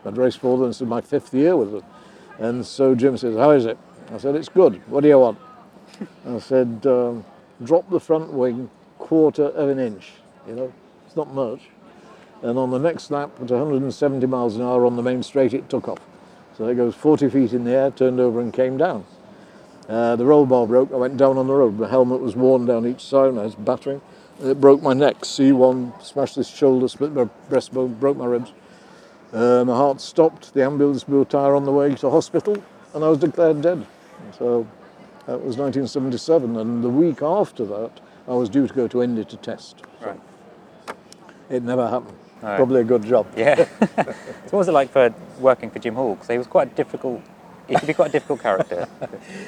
I'd 0.06 0.18
raced 0.18 0.40
for 0.40 0.58
them, 0.58 0.68
this 0.68 0.82
is 0.82 0.88
my 0.88 1.02
fifth 1.02 1.34
year 1.34 1.56
with 1.56 1.72
them. 1.72 1.84
And 2.40 2.66
so 2.66 2.96
Jim 2.96 3.18
says, 3.18 3.36
How 3.36 3.52
is 3.52 3.66
it? 3.66 3.78
I 4.12 4.18
said, 4.18 4.36
It's 4.36 4.50
good. 4.50 4.82
What 4.90 5.02
do 5.02 5.10
you 5.10 5.20
want? 5.20 5.38
I 6.28 6.40
said, 6.40 6.86
um, 6.86 7.24
Drop 7.64 7.90
the 7.90 8.00
front 8.00 8.34
wing 8.34 8.70
quarter 8.98 9.46
of 9.46 9.70
an 9.70 9.80
inch. 9.80 10.12
You 10.48 10.56
know, 10.56 10.74
it's 11.06 11.16
not 11.16 11.34
much. 11.34 11.62
And 12.42 12.58
on 12.58 12.72
the 12.72 12.80
next 12.80 13.12
lap, 13.12 13.32
at 13.42 13.50
170 13.50 14.26
miles 14.26 14.56
an 14.56 14.62
hour 14.62 14.86
on 14.86 14.96
the 14.96 15.02
main 15.02 15.24
straight, 15.24 15.54
it 15.54 15.70
took 15.70 15.90
off. 15.90 16.00
So 16.60 16.68
it 16.68 16.76
goes 16.76 16.94
40 16.94 17.30
feet 17.30 17.54
in 17.54 17.64
the 17.64 17.72
air, 17.72 17.90
turned 17.90 18.20
over 18.20 18.42
and 18.42 18.52
came 18.52 18.76
down. 18.78 19.06
Uh, 19.88 20.18
the 20.18 20.26
roll 20.26 20.46
bar 20.46 20.68
broke. 20.68 20.92
I 20.92 20.98
went 20.98 21.16
down 21.16 21.38
on 21.38 21.48
the 21.48 21.54
road. 21.54 21.78
The 21.78 21.88
helmet 21.88 22.20
was 22.20 22.36
worn 22.36 22.66
down 22.66 22.86
each 22.86 23.02
side, 23.02 23.30
and 23.30 23.40
I 23.40 23.44
was 23.44 23.56
battering. 23.56 24.02
It 24.44 24.60
broke 24.60 24.82
my 24.82 24.94
neck. 24.94 25.22
C1 25.22 26.04
smashed 26.04 26.36
this 26.36 26.50
shoulder, 26.50 26.90
split 26.90 27.14
my 27.14 27.30
breastbone, 27.50 27.98
broke 27.98 28.18
my 28.18 28.26
ribs. 28.26 28.52
Uh, 29.32 29.64
my 29.66 29.74
heart 29.74 30.02
stopped. 30.02 30.54
The 30.54 30.66
ambulance 30.66 31.06
blew 31.06 31.22
a 31.22 31.26
tyre 31.26 31.56
on 31.56 31.64
the 31.64 31.72
way 31.72 31.96
to 31.96 32.10
hospital, 32.10 32.62
and 32.94 33.06
I 33.06 33.08
was 33.08 33.20
declared 33.20 33.62
dead. 33.62 33.88
So 34.38 34.68
that 35.28 35.42
was 35.42 35.56
1977, 35.56 36.58
and 36.58 36.84
the 36.84 36.90
week 36.90 37.22
after 37.22 37.66
that, 37.68 38.02
I 38.28 38.34
was 38.34 38.50
due 38.50 38.68
to 38.68 38.74
go 38.74 38.86
to 38.90 39.02
Indy 39.02 39.24
to 39.24 39.38
test. 39.38 39.82
Right. 40.02 40.20
It 41.50 41.64
never 41.64 41.88
happened. 41.88 42.18
Probably 42.42 42.82
a 42.82 42.86
good 42.86 43.04
job. 43.04 43.28
Yeah. 43.36 43.56
so 43.80 44.06
what 44.52 44.54
was 44.54 44.68
it 44.68 44.72
like 44.72 44.92
for 44.92 45.14
working 45.40 45.70
for 45.70 45.80
Jim 45.80 45.96
Hall? 45.96 46.16
Because 46.16 46.30
he 46.30 46.38
was 46.38 46.48
quite 46.48 46.72
a 46.72 46.76
difficult. 46.76 47.22
He 47.68 47.76
could 47.76 47.88
be 47.88 47.94
quite 47.94 48.10
a 48.10 48.12
difficult 48.14 48.42
character 48.42 48.88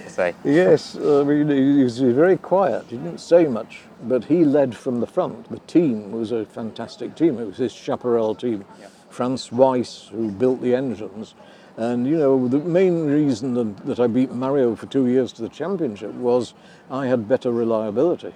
to 0.03 0.09
say. 0.09 0.35
Yes, 0.43 0.95
uh, 0.95 1.21
I 1.21 1.23
mean, 1.23 1.49
he 1.49 1.83
was 1.83 1.99
very 1.99 2.37
quiet. 2.37 2.85
He 2.87 2.97
didn't 2.97 3.19
say 3.19 3.47
much, 3.47 3.79
but 4.03 4.25
he 4.25 4.45
led 4.45 4.75
from 4.77 4.99
the 4.99 5.07
front. 5.07 5.49
The 5.49 5.57
team 5.59 6.11
was 6.11 6.31
a 6.31 6.45
fantastic 6.45 7.15
team. 7.15 7.39
It 7.39 7.45
was 7.45 7.57
his 7.57 7.73
Chaparral 7.73 8.35
team. 8.35 8.63
Franz 9.09 9.51
Weiss, 9.51 10.09
who 10.11 10.31
built 10.31 10.61
the 10.61 10.75
engines, 10.75 11.35
And 11.77 12.05
you 12.05 12.17
know, 12.17 12.47
the 12.47 12.59
main 12.59 13.07
reason 13.07 13.53
that, 13.55 13.85
that 13.85 13.99
I 13.99 14.07
beat 14.07 14.31
Mario 14.31 14.75
for 14.75 14.85
two 14.85 15.07
years 15.07 15.33
to 15.33 15.41
the 15.41 15.49
championship 15.49 16.13
was 16.13 16.53
I 16.89 17.07
had 17.07 17.27
better 17.27 17.51
reliability. 17.51 18.33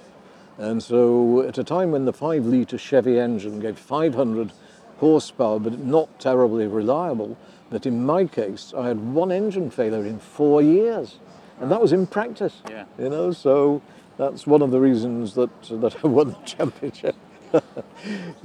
And 0.57 0.81
so 0.81 1.41
at 1.41 1.57
a 1.57 1.63
time 1.63 1.91
when 1.91 2.05
the 2.05 2.13
5 2.13 2.45
litre 2.45 2.77
Chevy 2.77 3.19
engine 3.19 3.59
gave 3.59 3.77
500 3.77 4.51
horsepower 4.97 5.59
but 5.59 5.79
not 5.79 6.19
terribly 6.19 6.67
reliable, 6.67 7.37
that 7.69 7.85
in 7.85 8.05
my 8.05 8.25
case 8.25 8.73
I 8.77 8.87
had 8.87 9.13
one 9.13 9.31
engine 9.31 9.69
failure 9.69 10.05
in 10.05 10.19
four 10.19 10.61
years. 10.61 11.19
And 11.59 11.71
that 11.71 11.81
was 11.81 11.91
in 11.93 12.07
practice. 12.07 12.61
Yeah. 12.69 12.85
You 12.97 13.09
know, 13.09 13.31
so 13.31 13.81
that's 14.17 14.47
one 14.47 14.61
of 14.61 14.71
the 14.71 14.79
reasons 14.79 15.35
that 15.35 15.49
that 15.63 16.03
I 16.03 16.07
won 16.07 16.29
the 16.29 16.37
championship. 16.45 17.15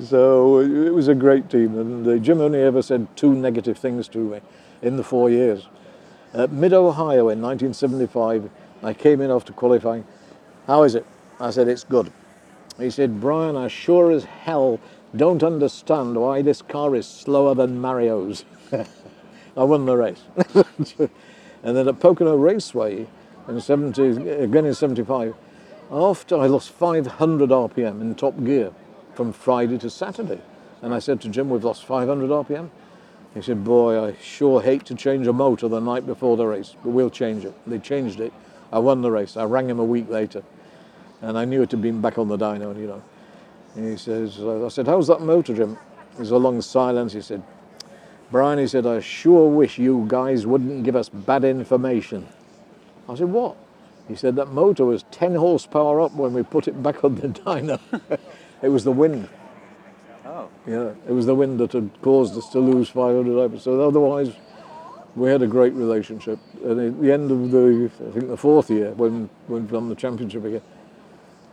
so 0.03 0.61
it 0.61 0.91
was 0.91 1.09
a 1.09 1.15
great 1.15 1.51
team, 1.51 1.77
and 1.79 2.07
uh, 2.07 2.17
Jim 2.19 2.41
only 2.41 2.61
ever 2.61 2.83
said 2.83 3.09
two 3.17 3.35
negative 3.35 3.79
things 3.79 4.09
to 4.09 4.19
me 4.19 4.41
in 4.83 4.97
the 4.97 5.03
four 5.03 5.31
years. 5.31 5.69
At 6.33 6.53
Mid 6.53 6.73
Ohio 6.73 7.29
in 7.29 7.41
1975, 7.43 8.51
I 8.83 8.95
came 8.95 9.21
in 9.21 9.31
after 9.31 9.53
qualifying. 9.53 10.05
How 10.67 10.85
is 10.85 10.95
it? 10.95 11.05
I 11.41 11.51
said 11.51 11.69
it's 11.69 11.85
good. 11.85 12.13
He 12.79 12.91
said, 12.91 13.21
Brian, 13.21 13.57
I 13.57 13.69
sure 13.69 14.11
as 14.11 14.25
hell 14.25 14.79
don't 15.17 15.43
understand 15.43 16.17
why 16.17 16.43
this 16.43 16.63
car 16.63 16.95
is 16.95 17.07
slower 17.07 17.55
than 17.55 17.81
Mario's. 17.81 18.45
I 19.57 19.65
won 19.65 19.87
the 19.87 19.97
race. 19.97 20.23
and 20.55 21.77
then 21.77 21.89
at 21.89 21.99
Pocono 21.99 22.37
Raceway 22.37 23.07
in 23.49 23.61
70, 23.61 24.29
again 24.29 24.67
in 24.67 24.75
75, 24.75 25.35
after 25.91 26.37
I 26.37 26.47
lost 26.47 26.71
500 26.71 27.51
RPM 27.51 28.01
in 28.01 28.15
top 28.15 28.43
gear 28.45 28.73
from 29.15 29.33
Friday 29.33 29.79
to 29.79 29.91
Saturday. 29.91 30.41
And 30.83 30.95
I 30.95 30.99
said 30.99 31.21
to 31.23 31.29
Jim, 31.29 31.51
we've 31.51 31.65
lost 31.65 31.85
500 31.85 32.31
RPM. 32.31 32.71
He 33.35 33.43
said, 33.43 33.65
boy, 33.65 34.03
I 34.03 34.17
sure 34.21 34.61
hate 34.61 34.85
to 34.87 34.95
change 34.95 35.27
a 35.27 35.33
motor 35.33 35.69
the 35.69 35.81
night 35.81 36.07
before 36.07 36.37
the 36.37 36.47
race, 36.47 36.77
but 36.83 36.91
we'll 36.91 37.11
change 37.11 37.45
it. 37.45 37.55
They 37.67 37.79
changed 37.79 38.21
it. 38.21 38.33
I 38.73 38.79
won 38.79 39.03
the 39.03 39.11
race. 39.11 39.37
I 39.37 39.45
rang 39.45 39.69
him 39.69 39.79
a 39.79 39.85
week 39.85 40.09
later. 40.09 40.43
And 41.23 41.39
I 41.39 41.45
knew 41.45 41.63
it 41.63 41.71
had 41.71 41.83
been 41.83 42.01
back 42.01 42.19
on 42.19 42.29
the 42.29 42.37
dyno, 42.37 42.77
you 42.79 42.87
know. 42.87 43.03
And 43.77 43.89
he 43.89 43.97
says, 43.97 44.39
uh, 44.41 44.65
I 44.65 44.69
said, 44.69 44.87
how's 44.87 45.07
that 45.09 45.21
motor, 45.21 45.55
Jim? 45.55 45.79
There's 46.17 46.31
a 46.31 46.39
long 46.39 46.61
silence. 46.61 47.13
He 47.13 47.21
said, 47.21 47.43
Brian, 48.31 48.59
he 48.59 48.67
said, 48.67 48.87
I 48.87 49.01
sure 49.01 49.49
wish 49.49 49.79
you 49.79 50.05
guys 50.09 50.47
wouldn't 50.47 50.85
give 50.85 50.97
us 50.97 51.09
bad 51.09 51.45
information. 51.45 52.29
I 53.09 53.15
said, 53.15 53.29
what? 53.29 53.57
He 54.09 54.17
said, 54.17 54.37
that 54.37 54.49
motor 54.49 54.85
was 54.85 55.05
10 55.11 55.35
horsepower 55.35 56.01
up 56.01 56.13
when 56.13 56.33
we 56.33 56.43
put 56.43 56.67
it 56.69 56.83
back 56.83 57.05
on 57.05 57.17
the 57.17 57.29
dyno. 57.29 57.81
it 58.63 58.69
was 58.69 58.85
the 58.85 58.93
wind. 58.93 59.29
Oh. 60.25 60.49
Yeah, 60.67 60.93
it 61.09 61.13
was 61.13 61.27
the 61.27 61.35
wind 61.35 61.61
that 61.61 61.73
had 61.73 61.91
caused 62.03 62.37
us 62.37 62.49
to 62.51 62.61
lose 62.61 62.89
500 62.89 63.41
hours. 63.41 63.63
So 63.63 63.81
otherwise, 63.81 64.33
we 65.17 65.29
had 65.29 65.43
a 65.43 65.47
great 65.47 65.73
relationship. 65.75 66.39
And 66.65 66.81
at 66.81 67.01
the 67.01 67.13
end 67.13 67.31
of 67.31 67.51
the, 67.51 67.91
I 68.07 68.11
think 68.13 68.29
the 68.29 68.37
fourth 68.37 68.71
year, 68.71 68.93
when 68.93 69.29
when 69.47 69.67
we 69.67 69.73
won 69.73 69.89
the 69.89 69.95
championship 69.95 70.45
again, 70.45 70.63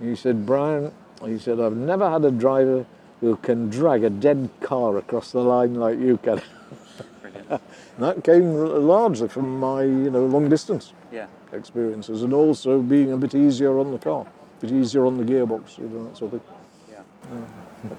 he 0.01 0.15
said, 0.15 0.45
Brian, 0.45 0.91
he 1.25 1.37
said, 1.39 1.59
I've 1.59 1.75
never 1.75 2.09
had 2.09 2.23
a 2.25 2.31
driver 2.31 2.85
who 3.21 3.35
can 3.37 3.69
drag 3.69 4.03
a 4.03 4.09
dead 4.09 4.49
car 4.61 4.97
across 4.97 5.31
the 5.31 5.39
line 5.39 5.75
like 5.75 5.99
you 5.99 6.17
can. 6.17 6.41
Brilliant. 7.21 7.61
That 7.97 8.23
came 8.23 8.53
largely 8.53 9.27
from 9.27 9.59
my, 9.59 9.81
you 9.81 10.11
know, 10.11 10.23
long 10.27 10.49
distance 10.49 10.93
Yeah. 11.11 11.25
experiences 11.51 12.21
and 12.21 12.31
also 12.31 12.79
being 12.79 13.11
a 13.11 13.17
bit 13.17 13.33
easier 13.33 13.79
on 13.79 13.91
the 13.91 13.97
car, 13.97 14.21
a 14.27 14.61
bit 14.61 14.71
easier 14.71 15.03
on 15.07 15.17
the 15.17 15.23
gearbox, 15.23 15.79
you 15.79 15.89
know, 15.89 16.03
that 16.03 16.15
sort 16.15 16.33
of 16.33 16.41
thing. 16.43 16.57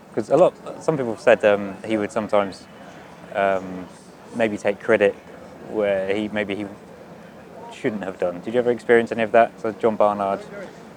Because 0.08 0.30
a 0.30 0.36
lot, 0.36 0.54
some 0.82 0.96
people 0.96 1.14
have 1.14 1.20
said 1.20 1.44
um, 1.44 1.76
he 1.84 1.96
would 1.96 2.12
sometimes 2.12 2.66
um, 3.34 3.86
maybe 4.36 4.56
take 4.56 4.80
credit 4.80 5.14
where 5.70 6.14
he 6.14 6.28
maybe 6.28 6.54
he 6.54 6.66
shouldn't 7.72 8.02
have 8.04 8.18
done. 8.18 8.40
Did 8.40 8.54
you 8.54 8.60
ever 8.60 8.70
experience 8.70 9.12
any 9.12 9.22
of 9.22 9.32
that? 9.32 9.60
So 9.60 9.72
John 9.72 9.96
Barnard. 9.96 10.40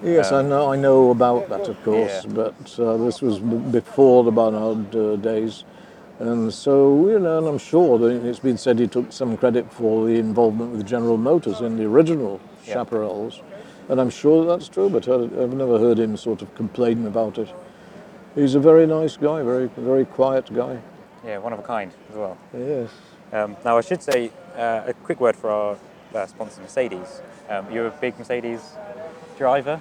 Yes, 0.02 0.32
I 0.32 0.40
Um, 0.40 0.48
know. 0.48 0.72
I 0.72 0.76
know 0.76 1.10
about 1.10 1.48
that, 1.48 1.68
of 1.68 1.82
course, 1.84 2.24
Yeah. 2.24 2.32
but 2.34 2.78
uh, 2.78 2.96
this 2.96 3.22
was 3.22 3.38
b- 3.38 3.56
before 3.70 4.24
the 4.24 4.32
Barnard 4.32 4.94
uh, 4.96 5.16
days, 5.16 5.64
and 6.18 6.52
so 6.52 7.06
you 7.08 7.18
know, 7.18 7.38
and 7.38 7.46
I'm 7.46 7.58
sure 7.58 7.98
that 7.98 8.24
it's 8.26 8.40
been 8.40 8.58
said 8.58 8.78
he 8.78 8.88
took 8.88 9.12
some 9.12 9.36
credit 9.36 9.72
for 9.72 10.06
the 10.06 10.18
involvement 10.18 10.72
with 10.72 10.86
General 10.86 11.16
Motors 11.16 11.60
in 11.60 11.76
the 11.76 11.84
original 11.84 12.40
Yeah. 12.66 12.74
Chaparrals, 12.74 13.40
and 13.88 14.00
I'm 14.00 14.10
sure 14.10 14.44
that 14.44 14.50
that's 14.58 14.68
true. 14.68 14.88
But 14.90 15.06
I, 15.08 15.14
I've 15.42 15.54
never 15.54 15.78
heard 15.78 15.98
him 15.98 16.16
sort 16.16 16.42
of 16.42 16.52
complain 16.56 17.06
about 17.06 17.38
it. 17.38 17.48
He's 18.34 18.54
a 18.54 18.60
very 18.60 18.86
nice 18.86 19.16
guy, 19.16 19.42
very 19.42 19.68
very 19.76 20.04
quiet 20.04 20.52
guy. 20.52 20.78
Yeah, 21.24 21.38
one 21.38 21.52
of 21.52 21.60
a 21.60 21.62
kind 21.62 21.92
as 22.10 22.16
well. 22.16 22.36
Yes. 22.52 22.90
Um, 23.32 23.56
now 23.64 23.78
I 23.78 23.82
should 23.82 24.02
say 24.02 24.30
uh, 24.58 24.82
a 24.88 24.94
quick 25.04 25.20
word 25.20 25.36
for 25.36 25.48
our 25.50 25.76
uh, 26.14 26.26
sponsor 26.26 26.60
Mercedes. 26.60 27.22
Um, 27.48 27.66
you're 27.72 27.86
a 27.86 27.90
big 28.00 28.18
Mercedes 28.18 28.60
driver. 29.38 29.80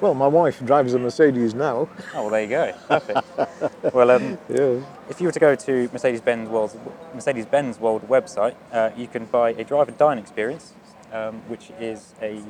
Well, 0.00 0.14
my 0.14 0.26
wife 0.28 0.64
drives 0.64 0.94
a 0.94 0.98
Mercedes 0.98 1.52
now. 1.54 1.86
Oh 2.14 2.22
well, 2.22 2.30
there 2.30 2.42
you 2.42 2.48
go. 2.48 2.72
Perfect. 2.88 3.94
well, 3.94 4.10
um, 4.10 4.38
Yes. 4.48 4.82
if 5.10 5.20
you 5.20 5.26
were 5.28 5.32
to 5.32 5.38
go 5.40 5.54
to 5.54 5.90
Mercedes-Benz 5.92 6.48
World, 6.48 6.78
Mercedes-Benz 7.14 7.78
World 7.78 8.08
website, 8.08 8.54
uh, 8.72 8.90
you 8.96 9.06
can 9.06 9.26
buy 9.26 9.50
a 9.50 9.62
drive 9.64 9.88
and 9.88 9.98
dine 9.98 10.16
experience, 10.16 10.72
um, 11.12 11.34
which 11.48 11.70
is 11.78 12.14
a 12.22 12.40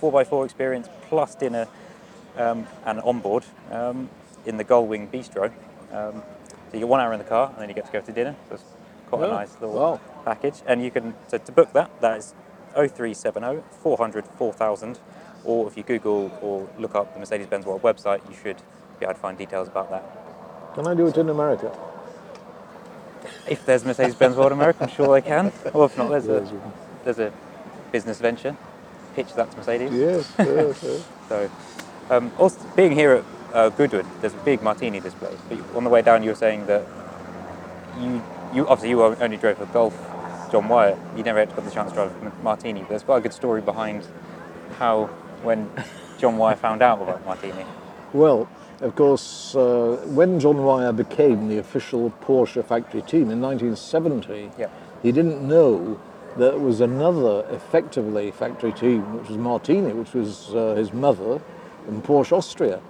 4x4 0.00 0.46
experience 0.46 0.88
plus 1.08 1.34
dinner 1.34 1.68
um, 2.38 2.66
and 2.86 3.00
onboard 3.00 3.44
um, 3.70 4.08
in 4.46 4.56
the 4.56 4.64
Gullwing 4.64 5.10
Bistro. 5.10 5.52
Um, 5.92 6.22
so 6.70 6.72
you 6.72 6.78
get 6.80 6.88
one 6.88 7.00
hour 7.00 7.12
in 7.12 7.18
the 7.18 7.24
car 7.24 7.48
and 7.52 7.58
then 7.58 7.68
you 7.68 7.74
get 7.74 7.84
to 7.86 7.92
go 7.92 8.00
to 8.00 8.12
dinner. 8.12 8.34
So 8.48 8.54
it's 8.54 8.64
quite 9.10 9.24
a 9.24 9.26
Oh, 9.26 9.30
nice 9.30 9.52
little 9.60 9.74
wow. 9.76 10.00
package. 10.24 10.62
And 10.66 10.82
you 10.82 10.90
can, 10.90 11.14
so 11.28 11.36
to 11.36 11.52
book 11.52 11.72
that, 11.74 12.00
that 12.00 12.16
is 12.16 12.34
0370 12.74 13.62
400 13.82 14.24
4000. 14.38 14.98
Or 15.44 15.66
if 15.68 15.76
you 15.76 15.82
Google 15.82 16.36
or 16.40 16.68
look 16.78 16.94
up 16.94 17.12
the 17.12 17.20
Mercedes-Benz 17.20 17.66
World 17.66 17.82
website, 17.82 18.28
you 18.28 18.36
should 18.42 18.56
be 18.98 19.04
able 19.04 19.14
to 19.14 19.20
find 19.20 19.36
details 19.36 19.68
about 19.68 19.90
that. 19.90 20.04
Can 20.74 20.86
I 20.86 20.94
do 20.94 21.06
it 21.06 21.16
in 21.16 21.28
America? 21.28 21.76
If 23.48 23.64
there's 23.66 23.84
Mercedes-Benz 23.84 24.36
World 24.36 24.52
America, 24.52 24.84
I'm 24.84 24.88
sure 24.88 25.14
they 25.14 25.26
can. 25.26 25.52
Or 25.72 25.86
if 25.86 25.96
not, 25.98 26.08
there's 26.10 26.28
a 26.28 26.60
there's 27.04 27.18
a 27.18 27.32
business 27.92 28.18
venture. 28.18 28.56
Pitch 29.14 29.34
that 29.34 29.50
to 29.50 29.56
Mercedes. 29.58 29.92
Yes. 29.92 30.32
yes, 30.38 30.82
yes. 30.82 31.08
So, 31.28 31.50
um, 32.10 32.32
also 32.38 32.58
being 32.74 32.92
here 32.92 33.12
at 33.12 33.24
uh, 33.54 33.68
Goodwood, 33.68 34.06
there's 34.20 34.34
a 34.34 34.38
big 34.38 34.62
martini 34.62 34.98
display. 34.98 35.36
But 35.48 35.76
on 35.76 35.84
the 35.84 35.90
way 35.90 36.02
down, 36.02 36.22
you 36.22 36.30
were 36.30 36.36
saying 36.36 36.66
that 36.66 36.86
you 38.00 38.22
you 38.54 38.66
obviously 38.66 38.90
you 38.90 39.02
only 39.02 39.36
drove 39.36 39.60
a 39.60 39.66
Gulf, 39.66 39.94
John 40.50 40.68
Wyer. 40.68 40.98
You 41.16 41.22
never 41.22 41.38
had 41.38 41.54
got 41.54 41.64
the 41.64 41.70
chance 41.70 41.90
to 41.90 41.96
drive 41.96 42.22
a 42.22 42.42
martini. 42.42 42.80
But 42.80 42.88
there's 42.90 43.02
quite 43.02 43.18
a 43.18 43.20
good 43.20 43.32
story 43.34 43.60
behind 43.60 44.06
how 44.78 45.10
when 45.44 45.70
John 46.18 46.36
Wyer 46.38 46.56
found 46.56 46.82
out 46.82 47.00
about 47.02 47.24
martini. 47.24 47.64
Well, 48.12 48.48
of 48.80 48.94
course, 48.96 49.54
uh, 49.54 49.96
when 50.06 50.40
John 50.40 50.64
Wyer 50.64 50.92
became 50.92 51.48
the 51.48 51.58
official 51.58 52.10
Porsche 52.22 52.64
factory 52.64 53.02
team 53.02 53.30
in 53.30 53.40
1970, 53.40 54.50
Yep. 54.58 54.70
he 55.02 55.12
didn't 55.12 55.46
know 55.46 55.98
that 56.36 56.50
there 56.52 56.58
was 56.58 56.80
another 56.80 57.44
effectively 57.50 58.30
factory 58.32 58.72
team, 58.72 59.18
which 59.18 59.28
was 59.28 59.38
Martini, 59.38 59.92
which 59.92 60.12
was 60.14 60.52
uh, 60.54 60.74
his 60.74 60.92
mother 60.92 61.40
in 61.88 62.02
Porsche 62.02 62.32
Austria. 62.32 62.80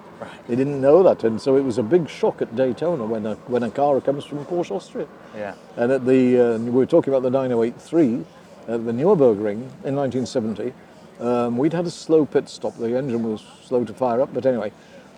He 0.46 0.56
didn't 0.56 0.80
know 0.80 1.02
that, 1.02 1.22
and 1.24 1.38
so 1.40 1.56
it 1.56 1.62
was 1.64 1.76
a 1.76 1.82
big 1.82 2.08
shock 2.08 2.40
at 2.40 2.56
Daytona 2.56 3.04
when 3.04 3.26
a, 3.26 3.34
when 3.46 3.62
a 3.62 3.70
car 3.70 4.00
comes 4.00 4.24
from 4.24 4.44
Porsche 4.46 4.70
Austria. 4.70 5.06
Yeah. 5.36 5.54
And 5.76 5.92
at 5.92 6.06
the, 6.06 6.54
uh, 6.54 6.58
we 6.58 6.70
were 6.70 6.86
talking 6.86 7.12
about 7.12 7.22
the 7.24 7.30
983 7.30 8.24
at 8.68 8.86
the 8.86 8.92
Nürburgring 8.92 9.68
in 9.84 9.94
1970. 9.96 10.72
Um, 11.20 11.56
we'd 11.56 11.72
had 11.72 11.86
a 11.86 11.90
slow 11.90 12.26
pit 12.26 12.48
stop. 12.48 12.76
The 12.76 12.96
engine 12.96 13.22
was 13.22 13.44
slow 13.64 13.84
to 13.84 13.94
fire 13.94 14.20
up, 14.20 14.34
but 14.34 14.46
anyway, 14.46 14.72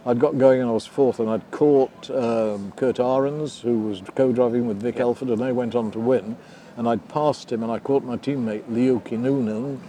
I'd 0.04 0.20
got 0.20 0.38
going 0.38 0.60
and 0.60 0.68
I 0.68 0.72
was 0.72 0.86
fourth, 0.86 1.18
and 1.18 1.28
I'd 1.28 1.50
caught 1.50 2.10
um, 2.10 2.72
Kurt 2.76 3.00
Ahrens, 3.00 3.60
who 3.60 3.80
was 3.80 4.02
co-driving 4.14 4.66
with 4.66 4.80
Vic 4.80 5.00
Elford, 5.00 5.28
and 5.28 5.40
they 5.40 5.52
went 5.52 5.74
on 5.74 5.90
to 5.92 5.98
win. 5.98 6.36
And 6.76 6.88
I'd 6.88 7.08
passed 7.08 7.50
him, 7.50 7.62
and 7.62 7.72
I 7.72 7.78
caught 7.78 8.04
my 8.04 8.16
teammate 8.16 8.64
Leo 8.68 9.00
Kinnunen, 9.00 9.80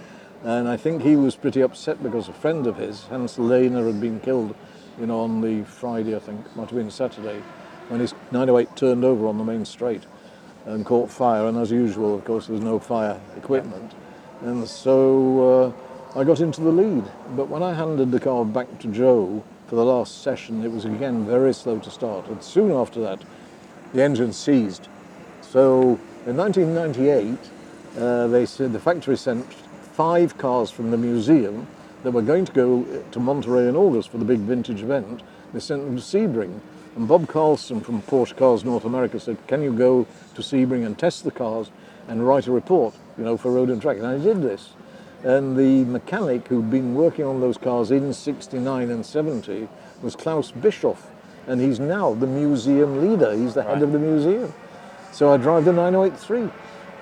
and 0.44 0.68
I 0.70 0.78
think 0.78 1.02
he 1.02 1.16
was 1.16 1.36
pretty 1.36 1.62
upset 1.62 2.02
because 2.02 2.30
a 2.30 2.34
friend 2.34 2.66
of 2.66 2.78
his, 2.78 3.04
Hans 3.06 3.38
Laine, 3.38 3.74
had 3.74 4.00
been 4.00 4.20
killed, 4.22 4.56
you 5.00 5.06
know, 5.06 5.20
on 5.20 5.42
the 5.42 5.64
Friday, 5.66 6.16
I 6.16 6.20
think, 6.20 6.56
might 6.56 6.70
have 6.70 6.78
been 6.78 6.90
Saturday, 6.90 7.42
when 7.90 8.00
his 8.00 8.14
908 8.32 8.76
turned 8.76 9.04
over 9.04 9.28
on 9.28 9.38
the 9.38 9.44
main 9.44 9.66
straight 9.66 10.04
and 10.66 10.86
caught 10.86 11.12
fire. 11.12 11.46
And 11.48 11.58
as 11.58 11.72
usual, 11.72 12.16
of 12.16 12.26
course, 12.26 12.48
there 12.48 12.56
was 12.56 12.64
no 12.64 12.80
fire 12.80 13.20
equipment. 13.36 13.94
And 14.42 14.68
so 14.68 15.74
uh, 15.76 15.87
I 16.18 16.24
got 16.24 16.40
into 16.40 16.62
the 16.62 16.72
lead. 16.72 17.04
But 17.36 17.48
when 17.48 17.62
I 17.62 17.76
handed 17.76 18.12
the 18.12 18.20
car 18.20 18.44
back 18.44 18.80
to 18.80 18.88
Joe 18.88 19.44
for 19.68 19.76
the 19.76 19.86
last 19.86 20.24
session, 20.24 20.64
it 20.66 20.72
was 20.72 20.84
again 20.84 21.28
very 21.28 21.54
slow 21.54 21.78
to 21.78 21.92
start. 21.92 22.28
And 22.28 22.42
soon 22.42 22.72
after 22.72 23.00
that, 23.02 23.22
the 23.94 24.02
engine 24.02 24.34
seized. 24.34 24.88
So 25.42 26.00
in 26.26 26.36
1998, 26.36 27.38
uh, 28.00 28.26
they 28.30 28.48
said 28.48 28.74
the 28.74 28.80
factory 28.80 29.16
sent 29.16 29.46
five 29.54 30.40
cars 30.40 30.72
from 30.72 30.90
the 30.90 30.98
museum 30.98 31.68
that 32.02 32.10
were 32.10 32.24
going 32.24 32.46
to 32.46 32.52
go 32.52 33.04
to 33.12 33.20
Monterey 33.20 33.68
in 33.68 33.76
August 33.76 34.10
for 34.10 34.18
the 34.18 34.26
big 34.26 34.40
vintage 34.40 34.82
event. 34.82 35.22
They 35.54 35.60
sent 35.60 35.86
them 35.86 35.98
to 35.98 36.02
Sebring. 36.02 36.62
And 36.96 37.08
Bob 37.08 37.28
Carlson 37.28 37.80
from 37.80 38.02
Porsche 38.02 38.36
Cars 38.36 38.66
North 38.66 38.86
America 38.86 39.20
said, 39.20 39.38
"Can 39.46 39.62
you 39.62 39.72
go 39.72 40.08
to 40.34 40.42
Sebring 40.42 40.84
and 40.84 40.98
test 40.98 41.26
the 41.26 41.32
cars 41.32 41.70
and 42.08 42.28
write 42.28 42.48
a 42.48 42.52
report, 42.52 42.96
you 43.20 43.24
know, 43.24 43.38
for 43.38 43.52
Road 43.52 43.70
and 43.70 43.80
Track?" 43.80 43.98
And 43.98 44.08
I 44.08 44.18
did 44.18 44.42
this. 44.42 44.70
And 45.24 45.58
the 45.58 45.84
mechanic 45.86 46.48
who'd 46.48 46.70
been 46.70 46.94
working 46.96 47.26
on 47.26 47.42
those 47.42 47.58
cars 47.58 47.92
in 47.92 48.14
69 48.14 48.90
and 48.90 49.06
70 49.06 49.68
was 50.02 50.16
Klaus 50.16 50.52
Bischoff. 50.52 51.10
And 51.48 51.60
he's 51.60 51.80
now 51.80 52.14
the 52.14 52.28
museum 52.28 53.02
leader. 53.02 53.36
He's 53.36 53.54
the 53.54 53.64
head 53.64 53.74
Right. 53.74 53.82
of 53.84 53.92
the 53.92 54.00
museum. 54.00 54.54
So 55.12 55.32
I 55.34 55.38
drive 55.38 55.66
the 55.66 55.74
9083. 55.74 56.50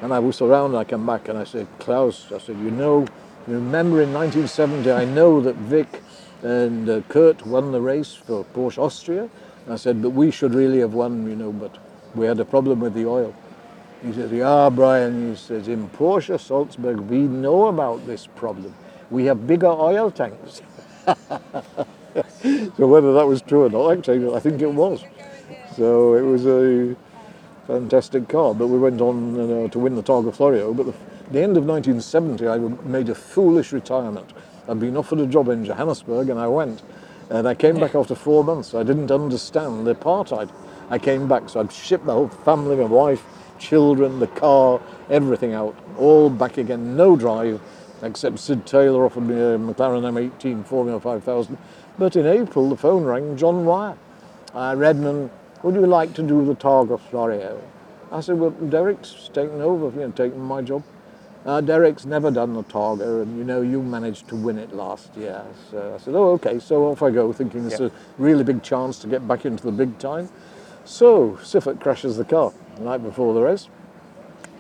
And 0.01 0.13
I 0.13 0.19
whistle 0.19 0.49
around 0.51 0.71
and 0.71 0.77
I 0.77 0.83
come 0.83 1.05
back 1.05 1.27
and 1.29 1.37
I 1.37 1.43
said, 1.45 1.67
Klaus, 1.79 2.31
I 2.31 2.37
said, 2.37 2.57
you 2.59 2.71
know, 2.71 3.01
you 3.47 3.55
remember 3.55 4.01
in 4.01 4.13
1970, 4.13 4.91
I 4.91 5.05
know 5.05 5.41
that 5.41 5.55
Vic 5.55 6.01
and 6.43 6.89
uh, 6.89 7.01
Kurt 7.09 7.45
won 7.45 7.71
the 7.71 7.81
race 7.81 8.13
for 8.13 8.45
Porsche 8.53 8.77
Austria. 8.77 9.29
I 9.69 9.77
said, 9.77 10.01
but 10.01 10.11
we 10.11 10.31
should 10.31 10.53
really 10.53 10.79
have 10.79 10.93
won, 10.93 11.27
you 11.27 11.35
know, 11.35 11.51
but 11.51 11.77
we 12.13 12.27
had 12.27 12.39
a 12.39 12.45
problem 12.45 12.79
with 12.81 12.93
the 12.93 13.05
oil. 13.07 13.33
He 14.05 14.13
says, 14.13 14.31
yeah, 14.31 14.69
Brian, 14.71 15.31
he 15.31 15.35
says, 15.35 15.67
in 15.67 15.89
Porsche 15.89 16.39
Salzburg, 16.39 16.99
we 16.99 17.17
know 17.17 17.65
about 17.67 18.05
this 18.05 18.27
problem. 18.27 18.71
We 19.09 19.25
have 19.25 19.47
bigger 19.47 19.67
oil 19.67 20.11
tanks. 20.11 20.61
so 21.07 22.87
whether 22.87 23.13
that 23.13 23.25
was 23.25 23.41
true 23.41 23.65
or 23.65 23.69
not, 23.69 23.97
actually, 23.97 24.31
I 24.31 24.39
think 24.39 24.61
it 24.61 24.71
was. 24.71 25.03
So 25.75 26.13
it 26.13 26.21
was 26.21 26.45
a 26.45 26.95
fantastic 27.65 28.29
car. 28.29 28.53
But 28.53 28.67
we 28.67 28.77
went 28.77 29.01
on 29.01 29.35
you 29.35 29.47
know, 29.47 29.67
to 29.69 29.79
win 29.79 29.95
the 29.95 30.03
Targa 30.03 30.35
Florio. 30.35 30.71
But 30.71 30.85
the, 30.85 30.93
the 31.31 31.41
end 31.41 31.57
of 31.57 31.65
1970, 31.65 32.47
I 32.47 32.57
made 32.87 33.09
a 33.09 33.15
foolish 33.15 33.71
retirement. 33.71 34.33
I'd 34.69 34.79
been 34.79 34.97
offered 34.97 35.19
a 35.19 35.25
job 35.25 35.49
in 35.49 35.65
Johannesburg, 35.65 36.29
and 36.29 36.39
I 36.39 36.47
went. 36.47 36.83
And 37.31 37.47
I 37.47 37.55
came 37.55 37.79
back 37.79 37.95
after 37.95 38.13
four 38.13 38.43
months. 38.43 38.75
I 38.75 38.83
didn't 38.83 39.09
understand 39.09 39.87
the 39.87 39.95
apartheid. 39.95 40.51
I 40.91 40.99
came 40.99 41.27
back, 41.27 41.49
so 41.49 41.59
I'd 41.59 41.71
shipped 41.71 42.05
the 42.05 42.13
whole 42.13 42.27
family, 42.27 42.75
my 42.75 42.83
wife, 42.83 43.23
children, 43.59 44.19
the 44.19 44.27
car, 44.27 44.81
everything 45.09 45.53
out, 45.53 45.75
all 45.97 46.29
back 46.29 46.57
again, 46.57 46.95
no 46.95 47.15
drive, 47.15 47.61
except 48.01 48.39
Sid 48.39 48.65
Taylor 48.65 49.05
offered 49.05 49.21
me 49.27 49.35
a 49.35 49.57
McLaren 49.57 50.03
M18 50.03 50.65
Formula 50.65 50.99
5000. 50.99 51.57
But 51.97 52.15
in 52.15 52.25
April, 52.25 52.69
the 52.69 52.75
phone 52.77 53.03
rang, 53.05 53.37
John 53.37 53.65
Wyer. 53.65 53.97
Uh, 54.53 54.73
Redman, 54.77 55.29
would 55.63 55.75
you 55.75 55.85
like 55.85 56.13
to 56.15 56.23
do 56.23 56.45
the 56.45 56.55
Targa 56.55 56.99
Florio? 56.99 57.61
I 58.11 58.21
said, 58.21 58.37
well, 58.39 58.51
Derek's 58.51 59.29
taken 59.33 59.61
over, 59.61 59.85
you 59.99 60.05
know, 60.05 60.11
taken 60.11 60.39
my 60.39 60.61
job. 60.61 60.83
Uh, 61.45 61.61
Derek's 61.61 62.05
never 62.05 62.31
done 62.31 62.53
the 62.53 62.63
Targa, 62.63 63.21
and 63.21 63.37
you 63.37 63.43
know, 63.43 63.61
you 63.61 63.81
managed 63.81 64.27
to 64.29 64.35
win 64.35 64.57
it 64.57 64.73
last 64.73 65.15
year. 65.15 65.43
So 65.69 65.93
I 65.93 65.97
said, 65.99 66.15
oh, 66.15 66.31
okay, 66.31 66.59
so 66.59 66.87
off 66.87 67.03
I 67.03 67.11
go, 67.11 67.31
thinking 67.31 67.65
it's 67.65 67.79
Yeah. 67.79 67.87
a 67.87 67.91
really 68.17 68.43
big 68.43 68.63
chance 68.63 68.97
to 68.99 69.07
get 69.07 69.27
back 69.27 69.45
into 69.45 69.63
the 69.63 69.71
big 69.71 69.97
time. 69.99 70.27
So 70.85 71.31
Siffert 71.41 71.81
crashes 71.81 72.15
the 72.15 72.25
car 72.25 72.53
the 72.77 72.83
night 72.83 73.03
before 73.03 73.33
the 73.33 73.41
race. 73.41 73.67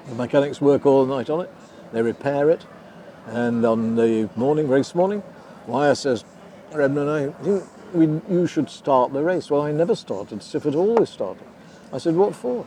The 0.09 0.15
mechanics 0.15 0.59
work 0.59 0.85
all 0.85 1.05
night 1.05 1.29
on 1.29 1.41
it, 1.41 1.51
they 1.91 2.01
repair 2.01 2.49
it, 2.49 2.65
and 3.27 3.65
on 3.65 3.95
the 3.95 4.29
morning, 4.35 4.67
race 4.67 4.93
morning, 4.93 5.23
Wyer 5.67 5.95
says, 5.95 6.25
Redman, 6.73 7.07
I 7.07 7.29
think 7.43 7.63
we, 7.93 8.05
you 8.29 8.47
should 8.47 8.69
start 8.69 9.13
the 9.13 9.23
race. 9.23 9.49
Well, 9.49 9.61
I 9.61 9.71
never 9.71 9.95
started, 9.95 10.39
Siffert 10.39 10.75
always 10.75 11.09
started. 11.09 11.45
I 11.93 11.99
said, 11.99 12.15
what 12.15 12.35
for? 12.35 12.65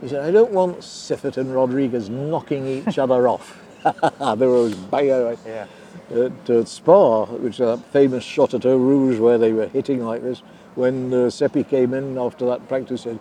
He 0.00 0.08
said, 0.08 0.24
I 0.24 0.30
don't 0.30 0.52
want 0.52 0.78
Siffert 0.78 1.36
and 1.36 1.54
Rodriguez 1.54 2.08
knocking 2.08 2.66
each 2.66 2.98
other 2.98 3.28
off. 3.28 3.58
they 3.84 4.46
were 4.46 4.56
always 4.56 4.74
banging 4.74 5.10
away. 5.12 5.36
Yeah. 5.46 5.66
At 6.10 6.50
uh, 6.50 6.64
Spa, 6.64 7.26
which 7.26 7.54
is 7.54 7.58
that 7.58 7.84
famous 7.92 8.24
shot 8.24 8.54
at 8.54 8.66
Eau 8.66 8.76
Rouge 8.76 9.18
where 9.18 9.38
they 9.38 9.52
were 9.52 9.68
hitting 9.68 10.04
like 10.04 10.22
this, 10.22 10.42
when 10.74 11.12
uh, 11.12 11.30
Seppi 11.30 11.64
came 11.64 11.94
in 11.94 12.18
after 12.18 12.46
that 12.46 12.68
practice, 12.68 13.06
and 13.06 13.20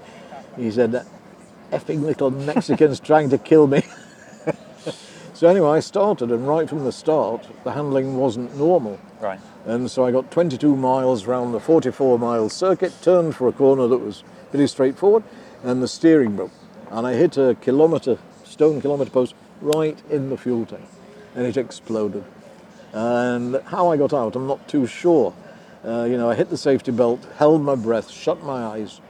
he 0.57 0.71
said, 0.71 0.91
"That 0.91 1.07
effing 1.73 2.03
little 2.03 2.29
Mexicans 2.29 2.99
trying 2.99 3.29
to 3.31 3.37
kill 3.37 3.67
me. 3.67 3.81
so 5.33 5.47
anyway, 5.47 5.69
I 5.69 5.79
started, 5.79 6.31
and 6.31 6.47
right 6.47 6.69
from 6.69 6.83
the 6.83 6.91
start, 6.91 7.47
the 7.63 7.71
handling 7.71 8.17
wasn't 8.17 8.55
normal. 8.57 8.99
Right. 9.19 9.39
And 9.65 9.89
so 9.89 10.05
I 10.05 10.11
got 10.11 10.29
22 10.29 10.75
miles 10.75 11.25
round 11.25 11.53
the 11.53 11.59
44 11.59 12.19
mile 12.19 12.49
circuit, 12.49 12.93
turned 13.01 13.35
for 13.35 13.47
a 13.47 13.51
corner 13.51 13.87
that 13.87 13.97
was 13.97 14.23
pretty 14.51 14.67
straightforward, 14.67 15.23
and 15.63 15.81
the 15.81 15.87
steering 15.87 16.35
broke. 16.35 16.51
And 16.91 17.07
I 17.07 17.13
hit 17.13 17.37
a 17.37 17.55
kilometre, 17.59 18.19
stone 18.43 18.79
kilometre 18.81 19.09
post 19.09 19.33
right 19.61 19.97
in 20.09 20.29
the 20.29 20.37
fuel 20.37 20.65
tank, 20.65 20.85
and 21.35 21.47
it 21.47 21.57
exploded. 21.57 22.23
And 22.91 23.55
how 23.65 23.91
I 23.91 23.97
got 23.97 24.13
out, 24.13 24.35
I'm 24.35 24.45
not 24.45 24.67
too 24.67 24.85
sure. 24.85 25.33
Uh, 25.85 26.03
you 26.03 26.17
know, 26.17 26.29
I 26.29 26.35
hit 26.35 26.49
the 26.49 26.57
safety 26.57 26.91
belt, 26.91 27.19
held 27.37 27.61
my 27.61 27.75
breath, 27.75 28.09
shut 28.09 28.41
my 28.43 28.63
eyes, 28.63 29.01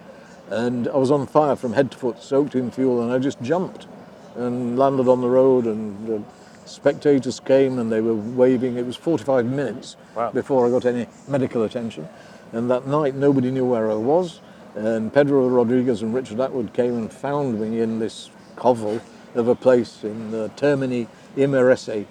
and 0.50 0.88
I 0.88 0.98
was 0.98 1.12
on 1.12 1.28
fire 1.28 1.56
from 1.56 1.74
head 1.74 1.92
to 1.92 1.98
foot, 1.98 2.22
soaked 2.22 2.56
in 2.56 2.72
fuel, 2.72 3.02
and 3.02 3.12
I 3.12 3.20
just 3.20 3.42
jumped 3.42 3.88
and 4.36 4.78
landed 4.78 5.08
on 5.08 5.22
the 5.22 5.30
road. 5.30 5.66
And 5.66 6.10
uh, 6.10 6.20
spectators 6.66 7.40
came 7.40 7.78
and 7.78 7.92
they 7.92 8.02
were 8.02 8.16
waving. 8.16 8.78
It 8.78 8.86
was 8.86 8.96
45 8.96 9.46
minutes 9.46 9.96
Wow. 10.16 10.32
before 10.32 10.66
I 10.68 10.70
got 10.70 10.86
any 10.86 11.08
medical 11.28 11.64
attention. 11.64 12.08
And 12.52 12.70
that 12.72 12.88
night, 12.88 13.16
nobody 13.16 13.52
knew 13.52 13.66
where 13.66 13.90
I 13.92 13.96
was. 13.96 14.42
And 14.76 15.14
Pedro 15.14 15.48
Rodriguez 15.50 16.02
and 16.02 16.14
Richard 16.14 16.38
Attwood 16.38 16.74
came 16.74 16.96
and 16.98 17.12
found 17.14 17.60
me 17.60 17.80
in 17.82 18.00
this 18.00 18.30
covel 18.56 19.00
of 19.36 19.48
a 19.48 19.56
place 19.56 20.04
in 20.04 20.34
uh, 20.34 20.48
Termini 20.56 21.08
Imerese, 21.36 22.06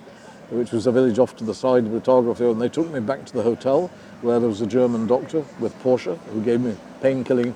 which 0.51 0.70
was 0.72 0.87
a 0.87 0.92
village 0.92 1.18
off 1.18 1.35
to 1.37 1.44
the 1.44 1.55
side 1.55 1.85
of 1.87 1.92
the 1.92 2.01
Targa 2.01 2.37
field. 2.37 2.53
And 2.53 2.62
they 2.62 2.68
took 2.68 2.88
me 2.90 3.01
back 3.01 3.25
to 3.27 3.33
the 3.33 3.42
hotel 3.42 3.90
where 4.22 4.40
there 4.40 4.48
was 4.48 4.61
a 4.61 4.66
German 4.66 5.06
doctor 5.06 5.44
with 5.61 5.76
Porsche 5.82 6.16
who 6.32 6.42
gave 6.42 6.61
me 6.61 6.76
pain-killing 7.00 7.54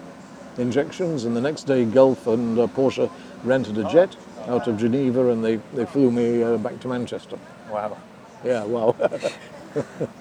injections. 0.59 1.25
And 1.25 1.37
the 1.37 1.41
next 1.41 1.65
day, 1.65 1.85
Gulf 1.85 2.27
and 2.27 2.59
uh, 2.59 2.67
Porsche 2.67 3.11
rented 3.45 3.79
a 3.79 3.85
jet 3.91 4.17
out 4.47 4.67
of 4.69 4.77
Geneva 4.77 5.31
and 5.31 5.45
they, 5.45 5.57
they 5.75 5.87
flew 5.87 6.11
me 6.11 6.43
uh, 6.43 6.57
back 6.59 6.81
to 6.81 6.89
Manchester. 6.89 7.39
Wow. 7.71 7.97
Yeah, 8.45 8.65
wow. 8.65 8.95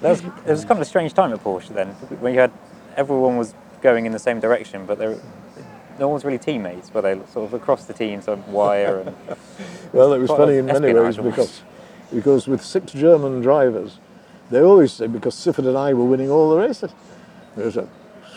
That 0.01 0.10
was, 0.10 0.21
it 0.21 0.47
was 0.47 0.65
kind 0.65 0.73
of 0.73 0.81
a 0.81 0.86
strange 0.86 1.13
time 1.13 1.31
at 1.31 1.41
Porsche 1.41 1.69
then, 1.69 1.88
when 2.19 2.34
you 2.34 2.41
had 2.41 2.51
everyone 2.97 3.38
was 3.38 3.53
going 3.81 4.05
in 4.05 4.12
the 4.12 4.19
same 4.19 4.41
direction, 4.41 4.86
but 4.86 4.99
they 4.99 5.08
were, 5.08 5.19
no 5.97 6.10
one 6.10 6.15
was 6.15 6.25
really 6.25 6.38
teammates, 6.38 6.89
but 6.89 7.01
they 7.01 7.17
sort 7.31 7.45
of 7.45 7.53
across 7.53 7.86
the 7.86 7.93
teams 7.93 8.27
on 8.27 8.45
wire 8.51 8.99
and 8.99 9.15
Well, 9.93 10.12
it 10.12 10.19
was 10.19 10.29
funny 10.29 10.58
in 10.58 10.65
many 10.65 10.93
ways 10.93 11.15
because, 11.15 11.62
because 12.13 12.47
with 12.49 12.62
six 12.62 12.91
German 12.91 13.39
drivers, 13.39 13.99
they 14.49 14.62
always 14.62 14.93
say 14.93 15.08
because 15.08 15.36
Siffert 15.36 15.67
and 15.67 15.77
I 15.77 15.93
were 15.93 16.05
winning 16.05 16.29
all 16.29 16.51
the 16.51 16.58
races. 16.58 16.91
They 17.55 17.71
said, 17.71 17.89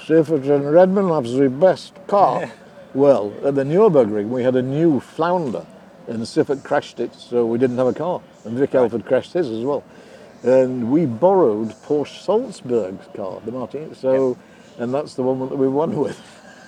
Siffert 0.07 0.49
and 0.49 0.73
Redman 0.73 1.09
have 1.09 1.25
the 1.25 1.51
best 1.51 1.95
car. 2.07 2.51
well, 2.95 3.33
at 3.45 3.55
the 3.55 3.65
Nürburgring, 3.65 4.29
we 4.29 4.43
had 4.43 4.57
a 4.57 4.63
new 4.63 5.01
Flounder, 5.01 5.67
and 6.07 6.23
Siffert 6.23 6.63
crashed 6.63 7.01
it, 7.01 7.15
so 7.15 7.45
we 7.45 7.59
didn't 7.59 7.77
have 7.77 7.89
a 7.89 7.93
car. 7.93 8.23
And 8.45 8.57
Vic 8.57 8.75
Elford 8.75 9.05
crashed 9.05 9.35
his 9.35 9.51
as 9.51 9.65
well. 9.65 9.85
And 10.43 10.91
we 10.91 11.05
borrowed 11.05 11.71
Porsche 11.83 12.25
Salzburg's 12.25 13.07
car, 13.15 13.41
the 13.45 13.53
Martin. 13.53 13.95
So, 13.95 14.39
and 14.79 14.95
that's 14.95 15.15
the 15.15 15.23
one 15.23 15.41
that 15.49 15.57
we 15.57 15.69
won 15.69 15.97
with. 15.97 16.21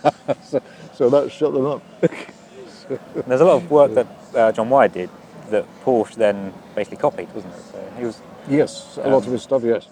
so, 0.42 0.60
so 0.92 1.08
that 1.08 1.30
shut 1.30 1.54
them 1.54 1.66
up. 1.66 1.82
there's 2.00 3.40
a 3.40 3.44
lot 3.44 3.62
of 3.62 3.70
work 3.70 3.94
that 3.94 4.06
uh, 4.34 4.52
John 4.52 4.68
Wyer 4.68 4.88
did 4.88 5.10
that 5.50 5.66
Porsche 5.84 6.14
then 6.16 6.52
basically 6.74 6.98
copied, 6.98 7.32
wasn't 7.34 7.54
it? 7.54 7.60
So 7.72 7.92
he 7.98 8.04
was 8.04 8.20
Yes, 8.48 8.98
a 9.02 9.08
lot 9.08 9.26
of 9.26 9.32
his 9.32 9.42
stuff, 9.42 9.62
yes. 9.62 9.86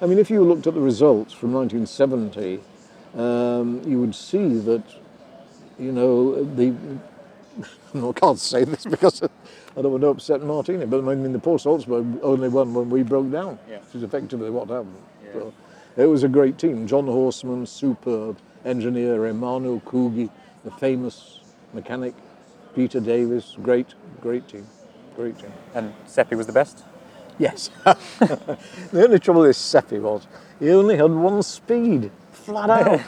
I 0.00 0.06
mean, 0.06 0.18
if 0.18 0.30
you 0.30 0.42
looked 0.42 0.66
at 0.66 0.74
the 0.74 0.80
results 0.80 1.32
from 1.32 1.52
1970, 1.52 2.60
um, 3.14 3.82
you 3.86 4.00
would 4.00 4.14
see 4.14 4.54
that, 4.60 4.82
you 5.78 5.92
know, 5.92 6.42
the. 6.44 6.74
I 7.94 8.12
can't 8.12 8.38
say 8.38 8.64
this 8.64 8.84
because 8.90 9.22
I 9.22 9.82
don't 9.82 9.92
want 9.92 10.02
to 10.02 10.08
upset 10.08 10.42
Martini, 10.42 10.86
but 10.86 10.98
I 11.06 11.14
mean, 11.14 11.32
the 11.32 11.38
Porsche 11.38 11.60
Salzburg 11.62 12.06
only 12.22 12.48
won 12.48 12.72
when 12.74 12.88
we 12.90 13.02
broke 13.02 13.30
down, 13.30 13.58
Yeah. 13.68 13.78
which 13.80 13.96
is 13.96 14.02
effectively 14.02 14.50
what 14.50 14.68
happened. 14.68 14.96
So 15.32 15.52
it 15.96 16.06
was 16.06 16.22
a 16.24 16.28
great 16.28 16.58
team. 16.58 16.86
John 16.86 17.06
Horsman, 17.06 17.66
superb 17.68 18.38
engineer, 18.64 19.18
Ermanno 19.18 19.82
Cuoghi, 19.82 20.30
the 20.64 20.70
famous 20.72 21.40
mechanic, 21.74 22.14
Peter 22.74 23.00
Davis, 23.00 23.56
great, 23.62 23.94
great 24.20 24.46
team, 24.48 24.66
great 25.16 25.38
team. 25.38 25.52
and 25.74 25.92
Seppi 26.06 26.36
was 26.36 26.46
the 26.46 26.52
best. 26.52 26.84
Yes. 27.38 27.70
the 27.84 28.58
only 28.94 29.18
trouble 29.18 29.42
with 29.42 29.56
Seppi 29.56 29.98
was 29.98 30.26
he 30.60 30.70
only 30.70 30.96
had 30.96 31.10
one 31.10 31.42
speed, 31.42 32.10
flat 32.30 32.70
out. 32.70 33.00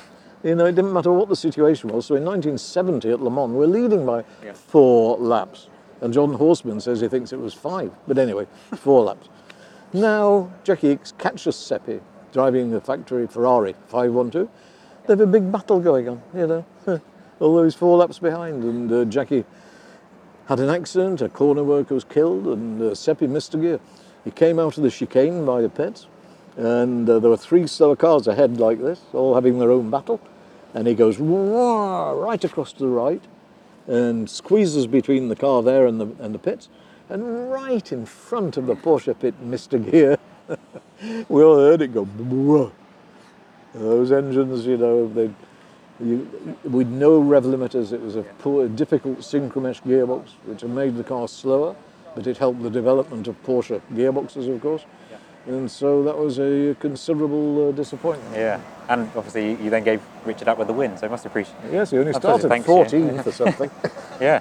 you 0.42 0.54
know, 0.54 0.66
it 0.66 0.74
didn't 0.74 0.92
matter 0.92 1.12
what 1.12 1.28
the 1.28 1.36
situation 1.36 1.90
was. 1.90 2.06
So 2.06 2.16
in 2.16 2.24
1970 2.24 3.10
at 3.10 3.20
Le 3.20 3.30
Mans, 3.30 3.52
we're 3.52 3.66
leading 3.66 4.04
by 4.04 4.24
four 4.54 5.16
laps. 5.18 5.68
And 6.00 6.12
John 6.12 6.36
Horsman 6.36 6.82
says 6.82 7.00
he 7.00 7.08
thinks 7.08 7.32
it 7.32 7.38
was 7.38 7.54
five. 7.54 7.92
But 8.08 8.18
anyway, 8.18 8.46
four 8.76 9.04
laps. 9.04 9.28
Now, 9.92 10.50
Jacky 10.64 10.96
Ickx 10.96 11.16
catches 11.16 11.54
Seppi 11.54 12.00
driving 12.32 12.70
the 12.70 12.80
factory 12.80 13.28
Ferrari 13.28 13.74
512. 13.86 14.48
They 15.06 15.12
have 15.12 15.20
a 15.20 15.26
big 15.26 15.52
battle 15.52 15.78
going 15.78 16.08
on, 16.08 16.22
you 16.34 16.46
know, 16.46 16.64
although 17.40 17.62
he's 17.62 17.76
four 17.76 17.96
laps 17.96 18.18
behind. 18.18 18.64
And 18.64 18.92
uh, 18.92 19.04
Jackie 19.04 19.44
had 20.46 20.60
an 20.60 20.68
accident, 20.68 21.22
a 21.22 21.28
corner 21.28 21.64
worker 21.64 21.94
was 21.94 22.04
killed, 22.04 22.46
and 22.46 22.80
uh, 22.80 22.94
Seppi 22.94 23.26
missed. 23.26 23.54
He 23.54 24.30
came 24.30 24.58
out 24.58 24.76
of 24.76 24.82
the 24.82 24.90
chicane 24.90 25.44
by 25.44 25.62
the 25.62 25.68
pits, 25.68 26.06
and 26.56 27.08
uh, 27.08 27.18
there 27.18 27.30
were 27.30 27.36
three 27.36 27.66
slower 27.66 27.96
cars 27.96 28.26
ahead 28.26 28.58
like 28.58 28.80
this, 28.80 29.00
all 29.12 29.34
having 29.34 29.58
their 29.58 29.70
own 29.70 29.90
battle. 29.90 30.20
and 30.74 30.88
he 30.88 30.94
goes 30.94 31.18
right 31.18 32.42
across 32.44 32.72
to 32.72 32.80
the 32.80 32.88
right 32.88 33.22
and 33.86 34.28
squeezes 34.28 34.86
between 34.86 35.28
the 35.28 35.36
car 35.36 35.62
there 35.62 35.86
and 35.86 36.00
the, 36.00 36.06
and 36.20 36.34
the 36.34 36.38
pits. 36.38 36.68
And 37.08 37.50
right 37.50 37.92
in 37.92 38.06
front 38.06 38.56
of 38.56 38.66
the 38.66 38.74
Porsche 38.74 39.18
pit 39.18 39.34
a 39.72 39.78
gear. 39.78 40.18
we 41.28 41.42
all 41.42 41.56
heard 41.56 41.82
it 41.82 41.92
go. 41.92 42.72
Those 43.74 44.12
engines, 44.12 44.66
you 44.66 44.78
know, 44.78 45.08
they, 45.08 45.30
you, 46.00 46.28
with 46.64 46.88
no 46.88 47.18
rev 47.20 47.44
limiters, 47.44 47.92
it 47.92 48.00
was 48.00 48.16
a 48.16 48.22
poor, 48.38 48.68
difficult 48.68 49.18
synchromesh 49.20 49.82
gearbox, 49.82 50.30
which 50.46 50.64
made 50.64 50.96
the 50.96 51.04
car 51.04 51.28
slower, 51.28 51.76
but 52.14 52.26
it 52.26 52.38
helped 52.38 52.62
the 52.62 52.70
development 52.70 53.26
of 53.28 53.40
Porsche 53.44 53.80
gearboxes, 53.92 54.52
of 54.52 54.60
course. 54.60 54.84
And 55.46 55.70
so 55.70 56.02
that 56.04 56.16
was 56.16 56.38
a 56.38 56.74
considerable 56.80 57.68
uh, 57.68 57.72
disappointment. 57.72 58.34
Yeah, 58.34 58.60
and 58.88 59.10
obviously 59.14 59.50
you- 59.50 59.58
you 59.64 59.70
then 59.70 59.84
gave 59.84 60.00
Richard 60.24 60.48
up 60.48 60.56
with 60.58 60.68
the 60.68 60.72
win, 60.72 60.96
so 60.96 61.06
I 61.06 61.10
must 61.10 61.26
appreciate. 61.26 61.54
Yes, 61.70 61.90
he 61.90 61.98
only 61.98 62.14
started 62.14 62.48
thanks, 62.48 62.66
14th 62.66 63.26
or 63.26 63.32
something. 63.32 63.70
Yeah, 64.20 64.40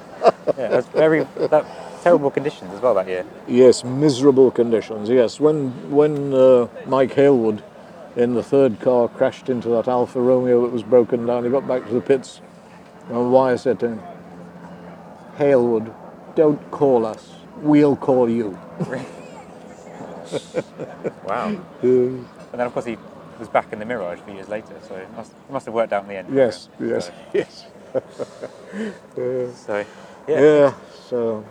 yeah, 0.56 0.66
it 0.68 0.76
was 0.76 0.86
very 0.88 1.26
that 1.50 1.66
terrible 2.04 2.30
conditions 2.30 2.72
as 2.76 2.80
well 2.80 2.94
that 2.94 3.08
year. 3.08 3.26
yes, 3.48 3.84
miserable 3.84 4.52
conditions. 4.52 5.10
Yes, 5.10 5.39
when 5.39 5.72
when 5.89 6.32
uh, 6.32 6.68
Mike 6.86 7.16
Hailwood 7.16 7.63
in 8.15 8.34
the 8.36 8.43
third 8.43 8.80
car 8.80 9.08
crashed 9.08 9.49
into 9.49 9.69
that 9.69 9.88
Alfa 9.88 10.19
Romeo 10.21 10.62
that 10.63 10.71
was 10.71 10.84
broken 10.84 11.26
down, 11.26 11.43
he 11.43 11.49
got 11.49 11.67
back 11.67 11.86
to 11.88 11.93
the 11.93 12.02
pits, 12.02 12.41
and 13.10 13.32
Wyer 13.32 13.58
said 13.58 13.80
to 13.82 13.88
him, 13.89 14.02
"Hailwood, 15.38 15.93
don't 16.36 16.69
call 16.71 17.06
us. 17.06 17.32
We'll 17.62 17.95
call 17.95 18.30
you." 18.30 18.58
Wow. 21.26 21.49
Uh, 21.84 21.88
And 21.88 22.26
then 22.54 22.67
of 22.67 22.73
course 22.73 22.86
he 22.86 22.97
was 23.39 23.47
back 23.47 23.71
in 23.73 23.80
the 23.80 23.86
Mirage 23.86 24.19
a 24.19 24.23
few 24.23 24.34
years 24.36 24.47
later, 24.49 24.73
so 24.88 24.95
it 24.95 25.08
must, 25.15 25.32
it 25.32 25.52
must 25.52 25.65
have 25.65 25.73
worked 25.76 25.93
out 25.93 26.04
in 26.04 26.10
the 26.10 26.15
end. 26.15 26.28
for 26.28 26.34
yes, 26.36 26.69
him. 26.80 26.89
yes, 26.89 27.12
yes. 27.34 27.65
So, 29.15 29.52
so, 29.56 29.86
yeah, 30.28 30.39
Yeah. 30.41 30.73
So 31.10 31.43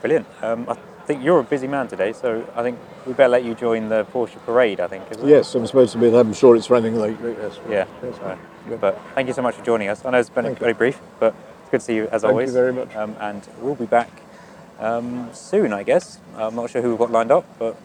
brilliant. 0.00 0.26
Um, 0.42 0.66
I 0.68 0.76
think 1.06 1.22
you're 1.24 1.40
a 1.40 1.44
busy 1.44 1.66
man 1.68 1.88
today, 1.88 2.12
so 2.12 2.46
I 2.54 2.62
think 2.62 2.78
we 3.06 3.12
better 3.12 3.28
let 3.30 3.44
you 3.44 3.54
join 3.54 3.88
the 3.88 4.04
Porsche 4.12 4.38
parade. 4.44 4.80
I 4.80 4.88
think. 4.88 5.10
Is 5.10 5.18
it? 5.18 5.26
yes, 5.26 5.54
I'm 5.54 5.66
supposed 5.66 5.92
to 5.92 5.98
be. 5.98 6.10
there. 6.10 6.20
I'm 6.20 6.32
sure 6.34 6.56
it's 6.56 6.68
running 6.70 6.96
late. 6.96 7.16
Yes. 7.22 7.58
Yeah. 7.68 7.86
Yes. 8.02 8.16
so- 8.16 8.38
Good. 8.68 8.80
but 8.80 9.00
thank 9.14 9.28
you 9.28 9.34
so 9.34 9.42
much 9.42 9.54
for 9.54 9.64
joining 9.64 9.88
us. 9.88 10.04
I 10.04 10.10
know 10.10 10.18
it's 10.18 10.28
been 10.28 10.44
Thank 10.44 10.58
you. 10.58 10.64
very 10.64 10.72
brief, 10.72 10.98
but 11.20 11.34
it's 11.62 11.70
good 11.70 11.78
to 11.80 11.84
see 11.86 11.94
you 11.94 12.08
as 12.08 12.24
always. 12.24 12.52
Thank 12.52 12.56
you 12.56 12.72
very 12.72 12.72
much. 12.72 12.96
Um, 12.96 13.14
and 13.20 13.48
we'll 13.60 13.76
be 13.76 13.86
back 13.86 14.10
um, 14.80 15.30
soon, 15.32 15.72
I 15.72 15.84
guess. 15.84 16.18
I'm 16.36 16.56
not 16.56 16.70
sure 16.70 16.82
who 16.82 16.90
we've 16.90 16.98
got 16.98 17.12
lined 17.12 17.30
up, 17.30 17.44
but 17.60 17.76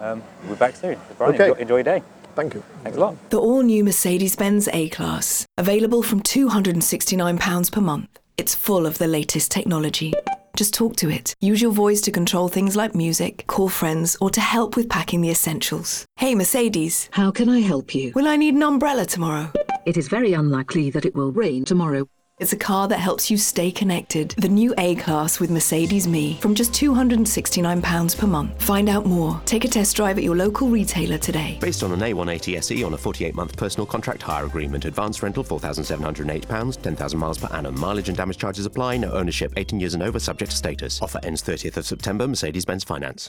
um, 0.00 0.22
we'll 0.44 0.54
be 0.54 0.58
back 0.58 0.76
soon. 0.76 0.94
So 1.08 1.14
Brian, 1.18 1.34
Okay. 1.34 1.48
enjoy, 1.48 1.60
enjoy 1.60 1.74
your 1.76 1.84
day. 1.84 2.02
Thank 2.34 2.54
you. 2.54 2.62
Thanks 2.82 2.96
a 2.96 3.00
lot. 3.00 3.30
The 3.30 3.38
all 3.38 3.62
new 3.62 3.84
Mercedes 3.84 4.34
Benz 4.34 4.66
A 4.72 4.88
Class, 4.88 5.44
available 5.58 6.02
from 6.02 6.22
£269 6.22 7.70
per 7.70 7.80
month. 7.82 8.08
It's 8.38 8.54
full 8.54 8.86
of 8.86 8.96
the 8.98 9.06
latest 9.06 9.50
technology. 9.52 10.14
Just 10.56 10.72
talk 10.74 10.94
to 10.96 11.10
it. 11.10 11.34
Use 11.40 11.60
your 11.60 11.72
voice 11.72 12.00
to 12.02 12.12
control 12.12 12.48
things 12.48 12.76
like 12.76 12.94
music, 12.94 13.44
call 13.48 13.68
friends, 13.68 14.16
or 14.20 14.30
to 14.30 14.40
help 14.40 14.76
with 14.76 14.88
packing 14.88 15.20
the 15.20 15.30
essentials. 15.30 16.04
Hey, 16.16 16.34
Mercedes, 16.36 17.08
How 17.12 17.32
can 17.32 17.48
I 17.48 17.58
help 17.60 17.92
you? 17.94 18.12
will 18.14 18.28
I 18.28 18.36
need 18.36 18.54
an 18.54 18.62
umbrella 18.62 19.04
tomorrow? 19.04 19.50
It 19.84 19.96
is 19.96 20.06
very 20.08 20.32
unlikely 20.32 20.90
that 20.90 21.04
it 21.04 21.14
will 21.16 21.32
rain 21.32 21.64
tomorrow. 21.64 22.06
It's 22.40 22.52
a 22.52 22.56
car 22.56 22.88
that 22.88 22.98
helps 22.98 23.30
you 23.30 23.38
stay 23.38 23.70
connected. 23.70 24.34
The 24.38 24.48
new 24.48 24.74
A 24.76 24.96
Class 24.96 25.38
with 25.38 25.52
Mercedes 25.52 26.08
Me 26.08 26.36
from 26.40 26.56
just 26.56 26.72
£269 26.72 28.18
per 28.18 28.26
month. 28.26 28.60
Find 28.60 28.88
out 28.88 29.06
more. 29.06 29.40
Take 29.44 29.64
a 29.64 29.68
test 29.68 29.94
drive 29.94 30.18
at 30.18 30.24
your 30.24 30.34
local 30.34 30.66
retailer 30.66 31.16
today. 31.16 31.58
Based 31.60 31.84
on 31.84 31.92
an 31.92 32.00
A180 32.00 32.56
SE 32.56 32.82
on 32.82 32.94
a 32.94 32.98
48 32.98 33.36
month 33.36 33.56
personal 33.56 33.86
contract 33.86 34.20
hire 34.20 34.46
agreement. 34.46 34.84
Advance 34.84 35.22
rental 35.22 35.44
£4,708, 35.44 36.82
10,000 36.82 37.18
miles 37.20 37.38
per 37.38 37.46
annum. 37.54 37.78
Mileage 37.78 38.08
and 38.08 38.18
damage 38.18 38.38
charges 38.38 38.66
apply. 38.66 38.96
No 38.96 39.12
ownership, 39.12 39.52
18 39.56 39.78
years 39.78 39.94
and 39.94 40.02
over, 40.02 40.18
subject 40.18 40.50
to 40.50 40.56
status. 40.56 41.00
Offer 41.02 41.20
ends 41.22 41.40
30th 41.40 41.76
of 41.76 41.86
September, 41.86 42.26
Mercedes 42.26 42.64
Benz 42.64 42.82
Finance. 42.82 43.22